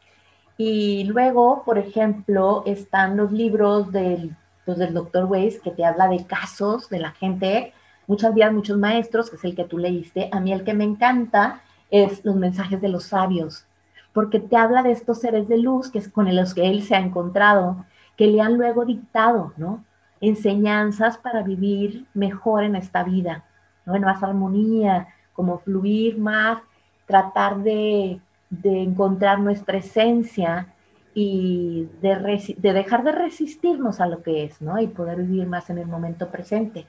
Y 0.58 1.04
luego, 1.04 1.62
por 1.64 1.78
ejemplo, 1.78 2.64
están 2.66 3.16
los 3.16 3.30
libros 3.30 3.92
del, 3.92 4.34
pues, 4.64 4.78
del 4.78 4.94
doctor 4.94 5.26
Weiss 5.26 5.60
que 5.60 5.70
te 5.70 5.84
habla 5.84 6.08
de 6.08 6.26
casos 6.26 6.88
de 6.88 6.98
la 6.98 7.12
gente, 7.12 7.72
muchas 8.10 8.34
días, 8.34 8.52
muchos 8.52 8.76
maestros, 8.76 9.30
que 9.30 9.36
es 9.36 9.44
el 9.44 9.54
que 9.54 9.64
tú 9.64 9.78
leíste. 9.78 10.28
A 10.32 10.40
mí 10.40 10.52
el 10.52 10.64
que 10.64 10.74
me 10.74 10.82
encanta 10.82 11.60
es 11.92 12.24
los 12.24 12.34
mensajes 12.34 12.80
de 12.80 12.88
los 12.88 13.04
sabios, 13.04 13.66
porque 14.12 14.40
te 14.40 14.56
habla 14.56 14.82
de 14.82 14.90
estos 14.90 15.20
seres 15.20 15.46
de 15.46 15.58
luz 15.58 15.92
que 15.92 16.00
es 16.00 16.08
con 16.08 16.34
los 16.34 16.52
que 16.52 16.68
él 16.68 16.82
se 16.82 16.96
ha 16.96 16.98
encontrado, 16.98 17.84
que 18.16 18.26
le 18.26 18.40
han 18.40 18.56
luego 18.56 18.84
dictado, 18.84 19.52
¿no? 19.56 19.84
Enseñanzas 20.20 21.18
para 21.18 21.44
vivir 21.44 22.04
mejor 22.12 22.64
en 22.64 22.74
esta 22.74 23.04
vida, 23.04 23.44
¿no? 23.86 23.94
En 23.94 24.02
más 24.02 24.24
armonía, 24.24 25.06
como 25.32 25.60
fluir 25.60 26.18
más, 26.18 26.58
tratar 27.06 27.58
de, 27.62 28.20
encontrar 28.64 29.38
nuestra 29.38 29.78
esencia 29.78 30.74
y 31.14 31.88
de, 32.02 32.56
dejar 32.72 33.04
de 33.04 33.12
resistirnos 33.12 34.00
a 34.00 34.06
lo 34.06 34.20
que 34.24 34.42
es, 34.42 34.60
¿no? 34.60 34.80
Y 34.80 34.88
poder 34.88 35.18
vivir 35.18 35.46
más 35.46 35.70
en 35.70 35.78
el 35.78 35.86
momento 35.86 36.28
presente. 36.28 36.88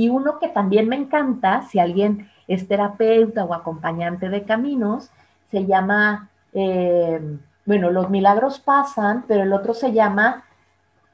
Y 0.00 0.08
uno 0.08 0.38
que 0.38 0.48
también 0.48 0.88
me 0.88 0.96
encanta, 0.96 1.60
si 1.60 1.78
alguien 1.78 2.30
es 2.48 2.66
terapeuta 2.66 3.44
o 3.44 3.52
acompañante 3.52 4.30
de 4.30 4.44
caminos, 4.44 5.10
se 5.50 5.66
llama, 5.66 6.30
eh, 6.54 7.20
bueno, 7.66 7.90
los 7.90 8.08
milagros 8.08 8.60
pasan, 8.60 9.26
pero 9.28 9.42
el 9.42 9.52
otro 9.52 9.74
se 9.74 9.92
llama 9.92 10.44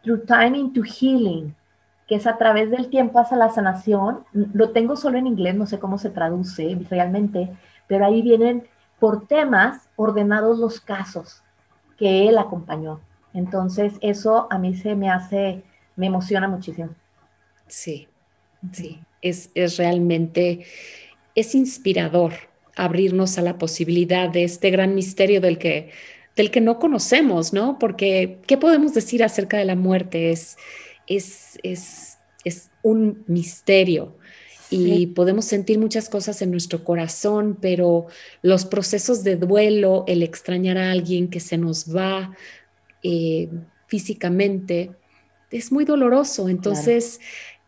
Through 0.04 0.26
Time 0.26 0.56
into 0.56 0.82
Healing, 0.84 1.52
que 2.06 2.14
es 2.14 2.28
a 2.28 2.38
través 2.38 2.70
del 2.70 2.88
tiempo 2.88 3.18
hacia 3.18 3.36
la 3.36 3.48
sanación. 3.48 4.20
Lo 4.32 4.70
tengo 4.70 4.94
solo 4.94 5.18
en 5.18 5.26
inglés, 5.26 5.56
no 5.56 5.66
sé 5.66 5.80
cómo 5.80 5.98
se 5.98 6.10
traduce 6.10 6.78
realmente, 6.88 7.50
pero 7.88 8.06
ahí 8.06 8.22
vienen 8.22 8.68
por 9.00 9.26
temas 9.26 9.88
ordenados 9.96 10.60
los 10.60 10.78
casos 10.78 11.42
que 11.98 12.28
él 12.28 12.38
acompañó. 12.38 13.00
Entonces, 13.34 13.94
eso 14.00 14.46
a 14.48 14.58
mí 14.58 14.76
se 14.76 14.94
me 14.94 15.10
hace, 15.10 15.64
me 15.96 16.06
emociona 16.06 16.46
muchísimo. 16.46 16.90
Sí, 17.66 18.06
sí, 18.72 19.00
es, 19.22 19.50
es 19.54 19.76
realmente, 19.76 20.66
es 21.34 21.54
inspirador 21.54 22.32
abrirnos 22.76 23.38
a 23.38 23.42
la 23.42 23.58
posibilidad 23.58 24.28
de 24.28 24.44
este 24.44 24.70
gran 24.70 24.94
misterio 24.94 25.40
del 25.40 25.58
que, 25.58 25.90
del 26.36 26.50
que 26.50 26.60
no 26.60 26.78
conocemos, 26.78 27.52
¿no? 27.52 27.78
Porque, 27.78 28.38
¿qué 28.46 28.56
podemos 28.56 28.92
decir 28.94 29.24
acerca 29.24 29.56
de 29.56 29.64
la 29.64 29.76
muerte? 29.76 30.30
Es, 30.30 30.56
es, 31.06 31.58
es, 31.62 32.18
es 32.44 32.70
un 32.82 33.24
misterio 33.26 34.16
y 34.68 35.06
podemos 35.08 35.44
sentir 35.44 35.78
muchas 35.78 36.08
cosas 36.08 36.42
en 36.42 36.50
nuestro 36.50 36.82
corazón, 36.82 37.56
pero 37.60 38.06
los 38.42 38.64
procesos 38.64 39.22
de 39.22 39.36
duelo, 39.36 40.04
el 40.08 40.22
extrañar 40.22 40.76
a 40.76 40.90
alguien 40.90 41.28
que 41.28 41.40
se 41.40 41.56
nos 41.56 41.94
va 41.94 42.36
eh, 43.02 43.48
físicamente, 43.86 44.90
es 45.50 45.70
muy 45.70 45.84
doloroso. 45.84 46.48
Entonces, 46.48 47.20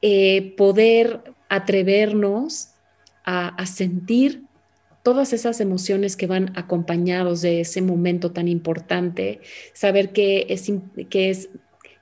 eh, 0.03 0.55
poder 0.57 1.23
atrevernos 1.49 2.71
a, 3.25 3.67
sentir 3.67 4.45
todas 5.03 5.35
esas 5.35 5.61
emociones 5.61 6.17
que 6.17 6.27
van 6.27 6.51
acompañados 6.57 7.43
de 7.43 7.61
ese 7.61 7.83
momento 7.83 8.33
tan 8.33 8.49
importante, 8.49 9.41
saber 9.75 10.13
que 10.13 10.47
es, 10.49 10.73
que 11.11 11.29
es 11.29 11.51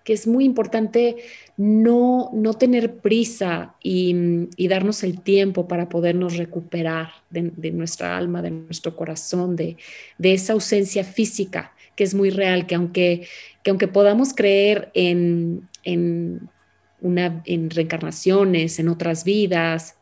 que 0.06 0.12
es 0.12 0.28
muy 0.28 0.44
importante 0.44 1.16
no, 1.56 2.30
no 2.32 2.54
tener 2.54 2.98
prisa 2.98 3.74
y, 3.82 4.46
darnos 4.68 5.02
el 5.02 5.20
tiempo 5.20 5.66
para 5.66 5.88
podernos 5.88 6.36
recuperar 6.36 7.08
de, 7.28 7.72
nuestra 7.72 8.16
alma, 8.16 8.40
de 8.40 8.52
nuestro 8.52 8.94
corazón, 8.94 9.56
de, 9.56 9.76
esa 10.20 10.52
ausencia 10.52 11.02
física 11.02 11.72
que 11.96 12.04
es 12.04 12.14
muy 12.14 12.30
real, 12.30 12.66
que 12.66 12.76
aunque, 12.76 13.26
que 13.64 13.70
aunque 13.70 13.88
podamos 13.88 14.32
creer 14.32 14.92
en, 14.94 15.68
una, 17.06 17.42
en 17.46 17.70
reencarnaciones, 17.70 18.78
en 18.78 18.88
otras 18.88 19.24
vidas, 19.24 19.96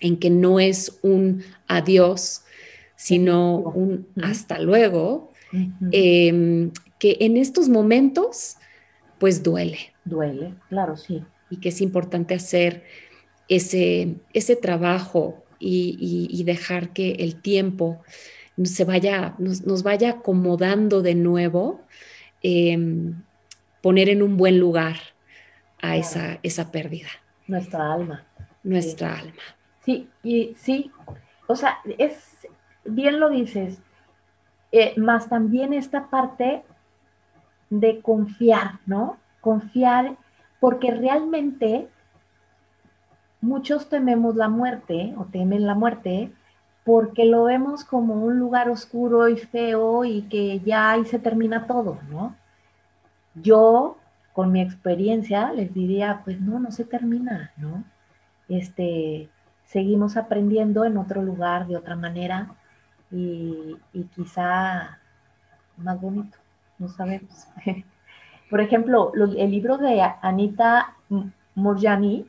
en 0.00 0.16
que 0.18 0.30
no 0.30 0.60
es 0.60 0.98
un 1.02 1.42
adiós, 1.66 2.42
sino 2.96 3.58
un 3.58 4.06
hasta 4.22 4.58
luego, 4.58 5.32
em, 5.92 6.70
que 6.98 7.16
en 7.20 7.36
estos 7.36 7.68
momentos 7.68 8.56
pues 9.18 9.42
duele. 9.42 9.78
Duele, 10.04 10.54
claro, 10.68 10.96
sí. 10.96 11.22
Y 11.50 11.58
que 11.58 11.70
es 11.70 11.80
importante 11.80 12.34
hacer 12.34 12.84
ese, 13.48 14.16
ese 14.32 14.56
trabajo 14.56 15.44
y, 15.58 16.42
dejar 16.44 16.92
que 16.92 17.12
el 17.12 17.40
tiempo 17.40 18.00
se 18.62 18.84
vaya, 18.84 19.34
nos, 19.38 19.82
vaya 19.82 20.10
acomodando 20.10 21.02
de 21.02 21.14
nuevo, 21.14 21.80
em, 22.42 23.22
poner 23.82 24.08
en 24.08 24.22
un 24.22 24.36
buen 24.36 24.58
lugar 24.58 24.96
a 25.82 25.96
esa, 25.96 26.38
esa 26.42 26.70
pérdida. 26.70 27.08
Nuestra 27.46 27.92
alma. 27.92 28.24
Nuestra 28.62 29.18
alma. 29.18 29.42
Sí, 29.84 30.08
y 30.22 30.54
sí, 30.56 30.92
o 31.46 31.56
sea, 31.56 31.78
es, 31.96 32.46
bien 32.84 33.20
lo 33.20 33.30
dices, 33.30 33.78
eh, 34.70 34.94
más 34.98 35.28
también 35.28 35.72
esta 35.72 36.08
parte 36.10 36.62
de 37.70 38.00
confiar, 38.00 38.80
¿no? 38.86 39.16
Confiar, 39.40 40.16
porque 40.60 40.90
realmente 40.90 41.88
muchos 43.40 43.88
tememos 43.88 44.36
la 44.36 44.48
muerte 44.48 45.14
o 45.16 45.24
temen 45.24 45.66
la 45.66 45.74
muerte 45.74 46.32
porque 46.84 47.26
lo 47.26 47.44
vemos 47.44 47.84
como 47.84 48.14
un 48.14 48.38
lugar 48.38 48.70
oscuro 48.70 49.28
y 49.28 49.36
feo 49.36 50.06
y 50.06 50.22
que 50.22 50.60
ya 50.60 50.92
ahí 50.92 51.04
se 51.04 51.18
termina 51.18 51.66
todo, 51.66 51.98
¿no? 52.08 52.34
Yo, 53.34 53.98
con 54.38 54.52
mi 54.52 54.60
experiencia, 54.60 55.52
les 55.52 55.74
diría, 55.74 56.20
pues 56.24 56.40
no, 56.40 56.60
no 56.60 56.70
se 56.70 56.84
termina, 56.84 57.50
¿no? 57.56 57.82
Este, 58.48 59.28
seguimos 59.64 60.16
aprendiendo 60.16 60.84
en 60.84 60.96
otro 60.96 61.22
lugar, 61.22 61.66
de 61.66 61.76
otra 61.76 61.96
manera, 61.96 62.54
y, 63.10 63.76
quizá 64.14 65.00
más 65.76 66.00
bonito, 66.00 66.38
no 66.78 66.86
sabemos. 66.86 67.48
Por 68.48 68.60
ejemplo, 68.60 69.10
el 69.16 69.50
libro 69.50 69.76
de 69.76 70.02
Anita 70.22 70.94
Morjani, 71.56 72.24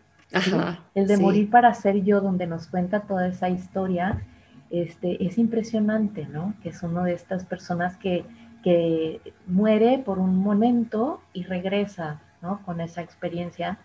el 0.96 1.06
de 1.06 1.18
Morir 1.18 1.52
para 1.52 1.76
ser 1.76 2.04
yo, 2.04 2.22
donde 2.22 2.48
nos 2.48 2.66
cuenta 2.66 3.02
toda 3.02 3.28
esa 3.28 3.50
historia, 3.50 4.26
este, 4.72 5.24
es 5.24 5.38
impresionante, 5.38 6.26
¿no? 6.26 6.56
Que 6.64 6.70
es 6.70 6.82
una 6.82 7.04
de 7.04 7.14
estas 7.14 7.46
personas 7.46 7.98
que, 7.98 8.26
que 8.64 9.22
muere 9.48 10.00
por 10.00 10.20
un 10.20 10.38
momento 10.38 11.22
y 11.34 11.44
regresa, 11.44 12.22
¿no? 12.42 12.62
Con 12.66 12.82
esa 12.82 13.02
experiencia 13.02 13.80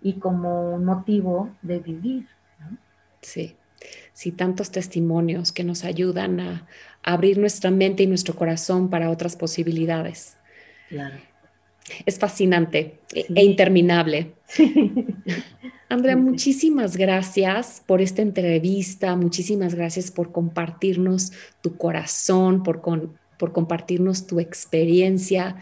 y 0.00 0.14
como 0.14 0.74
un 0.74 0.84
motivo 0.84 1.50
de 1.62 1.78
vivir, 1.78 2.26
¿no? 2.60 2.76
Sí, 3.20 3.56
sí, 4.12 4.32
tantos 4.32 4.70
testimonios 4.70 5.52
que 5.52 5.64
nos 5.64 5.84
ayudan 5.84 6.40
a, 6.40 6.66
abrir 7.02 7.38
nuestra 7.38 7.70
mente 7.70 8.02
y 8.02 8.06
nuestro 8.06 8.34
corazón 8.34 8.90
para 8.90 9.10
otras 9.10 9.36
posibilidades. 9.36 10.36
Claro. 10.88 11.16
Es 12.04 12.18
fascinante 12.18 13.00
e, 13.14 13.26
e 13.34 13.44
interminable. 13.44 14.34
Sí. 14.44 15.06
Andrea, 15.88 16.16
muchísimas 16.16 16.98
gracias 16.98 17.82
por 17.86 18.02
esta 18.02 18.20
entrevista, 18.20 19.16
muchísimas 19.16 19.74
gracias 19.74 20.10
por 20.10 20.32
compartirnos 20.32 21.32
tu 21.62 21.78
corazón, 21.78 22.62
por, 22.62 22.82
por 23.38 23.52
compartirnos 23.52 24.26
tu 24.26 24.40
experiencia, 24.40 25.56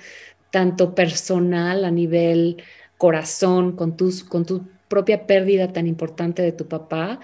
tanto 0.51 0.95
personal 0.95 1.85
a 1.85 1.91
nivel 1.91 2.63
corazón, 2.99 3.73
con, 3.73 3.97
tus, 3.97 4.25
con 4.25 4.45
tu 4.45 4.67
propia 4.89 5.27
pérdida 5.27 5.73
tan 5.73 5.87
importante 5.87 6.43
de 6.43 6.53
tu 6.53 6.67
papá, 6.67 7.21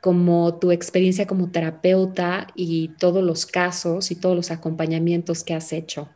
como 0.00 0.54
tu 0.58 0.70
experiencia 0.72 1.26
como 1.26 1.50
terapeuta 1.50 2.46
y 2.54 2.88
todos 2.98 3.22
los 3.22 3.44
casos 3.44 4.10
y 4.10 4.14
todos 4.14 4.34
los 4.34 4.50
acompañamientos 4.50 5.44
que 5.44 5.54
has 5.54 5.72
hecho. 5.72 6.08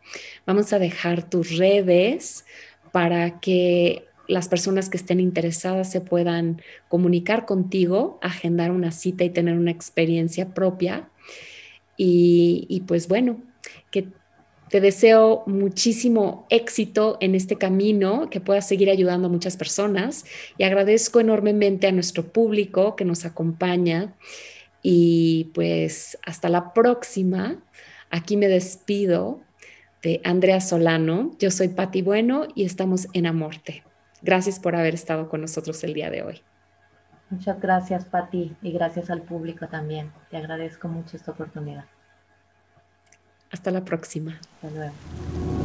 Vamos 0.47 0.73
a 0.73 0.79
dejar 0.79 1.29
tus 1.29 1.59
redes 1.59 2.47
para 2.93 3.41
que 3.41 4.07
las 4.27 4.49
personas 4.49 4.89
que 4.89 4.97
estén 4.97 5.21
interesadas 5.21 5.91
se 5.91 6.01
puedan 6.01 6.63
comunicar 6.89 7.45
contigo, 7.45 8.19
agendar 8.23 8.71
una 8.71 8.91
cita 8.91 9.25
y 9.25 9.31
tener 9.31 9.57
una 9.59 9.71
experiencia 9.71 10.55
propia. 10.55 11.09
Y, 11.97 12.83
pues 12.87 13.07
bueno, 13.07 13.41
que 13.95 14.09
te 14.71 14.81
deseo 14.81 15.45
muchísimo 15.47 16.47
éxito 16.51 17.17
en 17.21 17.37
este 17.37 17.55
camino, 17.55 18.29
que 18.29 18.41
puedas 18.41 18.67
seguir 18.67 18.91
ayudando 18.91 19.29
a 19.29 19.31
muchas 19.31 19.57
personas 19.57 20.25
y 20.59 20.65
agradezco 20.65 21.21
enormemente 21.21 21.87
a 21.87 21.93
nuestro 21.93 22.25
público 22.25 22.97
que 22.97 23.05
nos 23.05 23.25
acompaña 23.25 24.13
y 24.83 25.53
pues 25.55 26.19
hasta 26.27 26.49
la 26.49 26.73
próxima. 26.73 27.63
Aquí 28.11 28.37
me 28.37 28.49
despido 28.49 29.41
de 30.03 30.21
Andrea 30.25 30.61
Solano. 30.61 31.31
Yo 31.39 31.53
soy 31.53 31.69
Patti 31.69 32.03
Bueno 32.03 32.49
y 32.57 32.65
estamos 32.65 33.07
en 33.13 33.27
Amorte. 33.27 33.85
Gracias 34.23 34.59
por 34.59 34.75
haber 34.75 34.95
estado 34.95 35.29
con 35.29 35.41
nosotros 35.41 35.85
el 35.85 35.95
día 35.95 36.11
de 36.11 36.23
hoy. 36.23 36.43
Muchas 37.31 37.61
gracias, 37.61 38.07
Pati, 38.07 38.57
y 38.61 38.73
gracias 38.73 39.09
al 39.09 39.23
público 39.23 39.69
también. 39.69 40.11
Te 40.31 40.37
agradezco 40.37 40.89
mucho 40.89 41.17
esta 41.17 41.31
oportunidad. 41.31 41.85
Hasta 43.55 43.71
la 43.71 43.85
próxima. 43.85 44.41
Hasta 44.57 44.69
luego. 44.69 45.64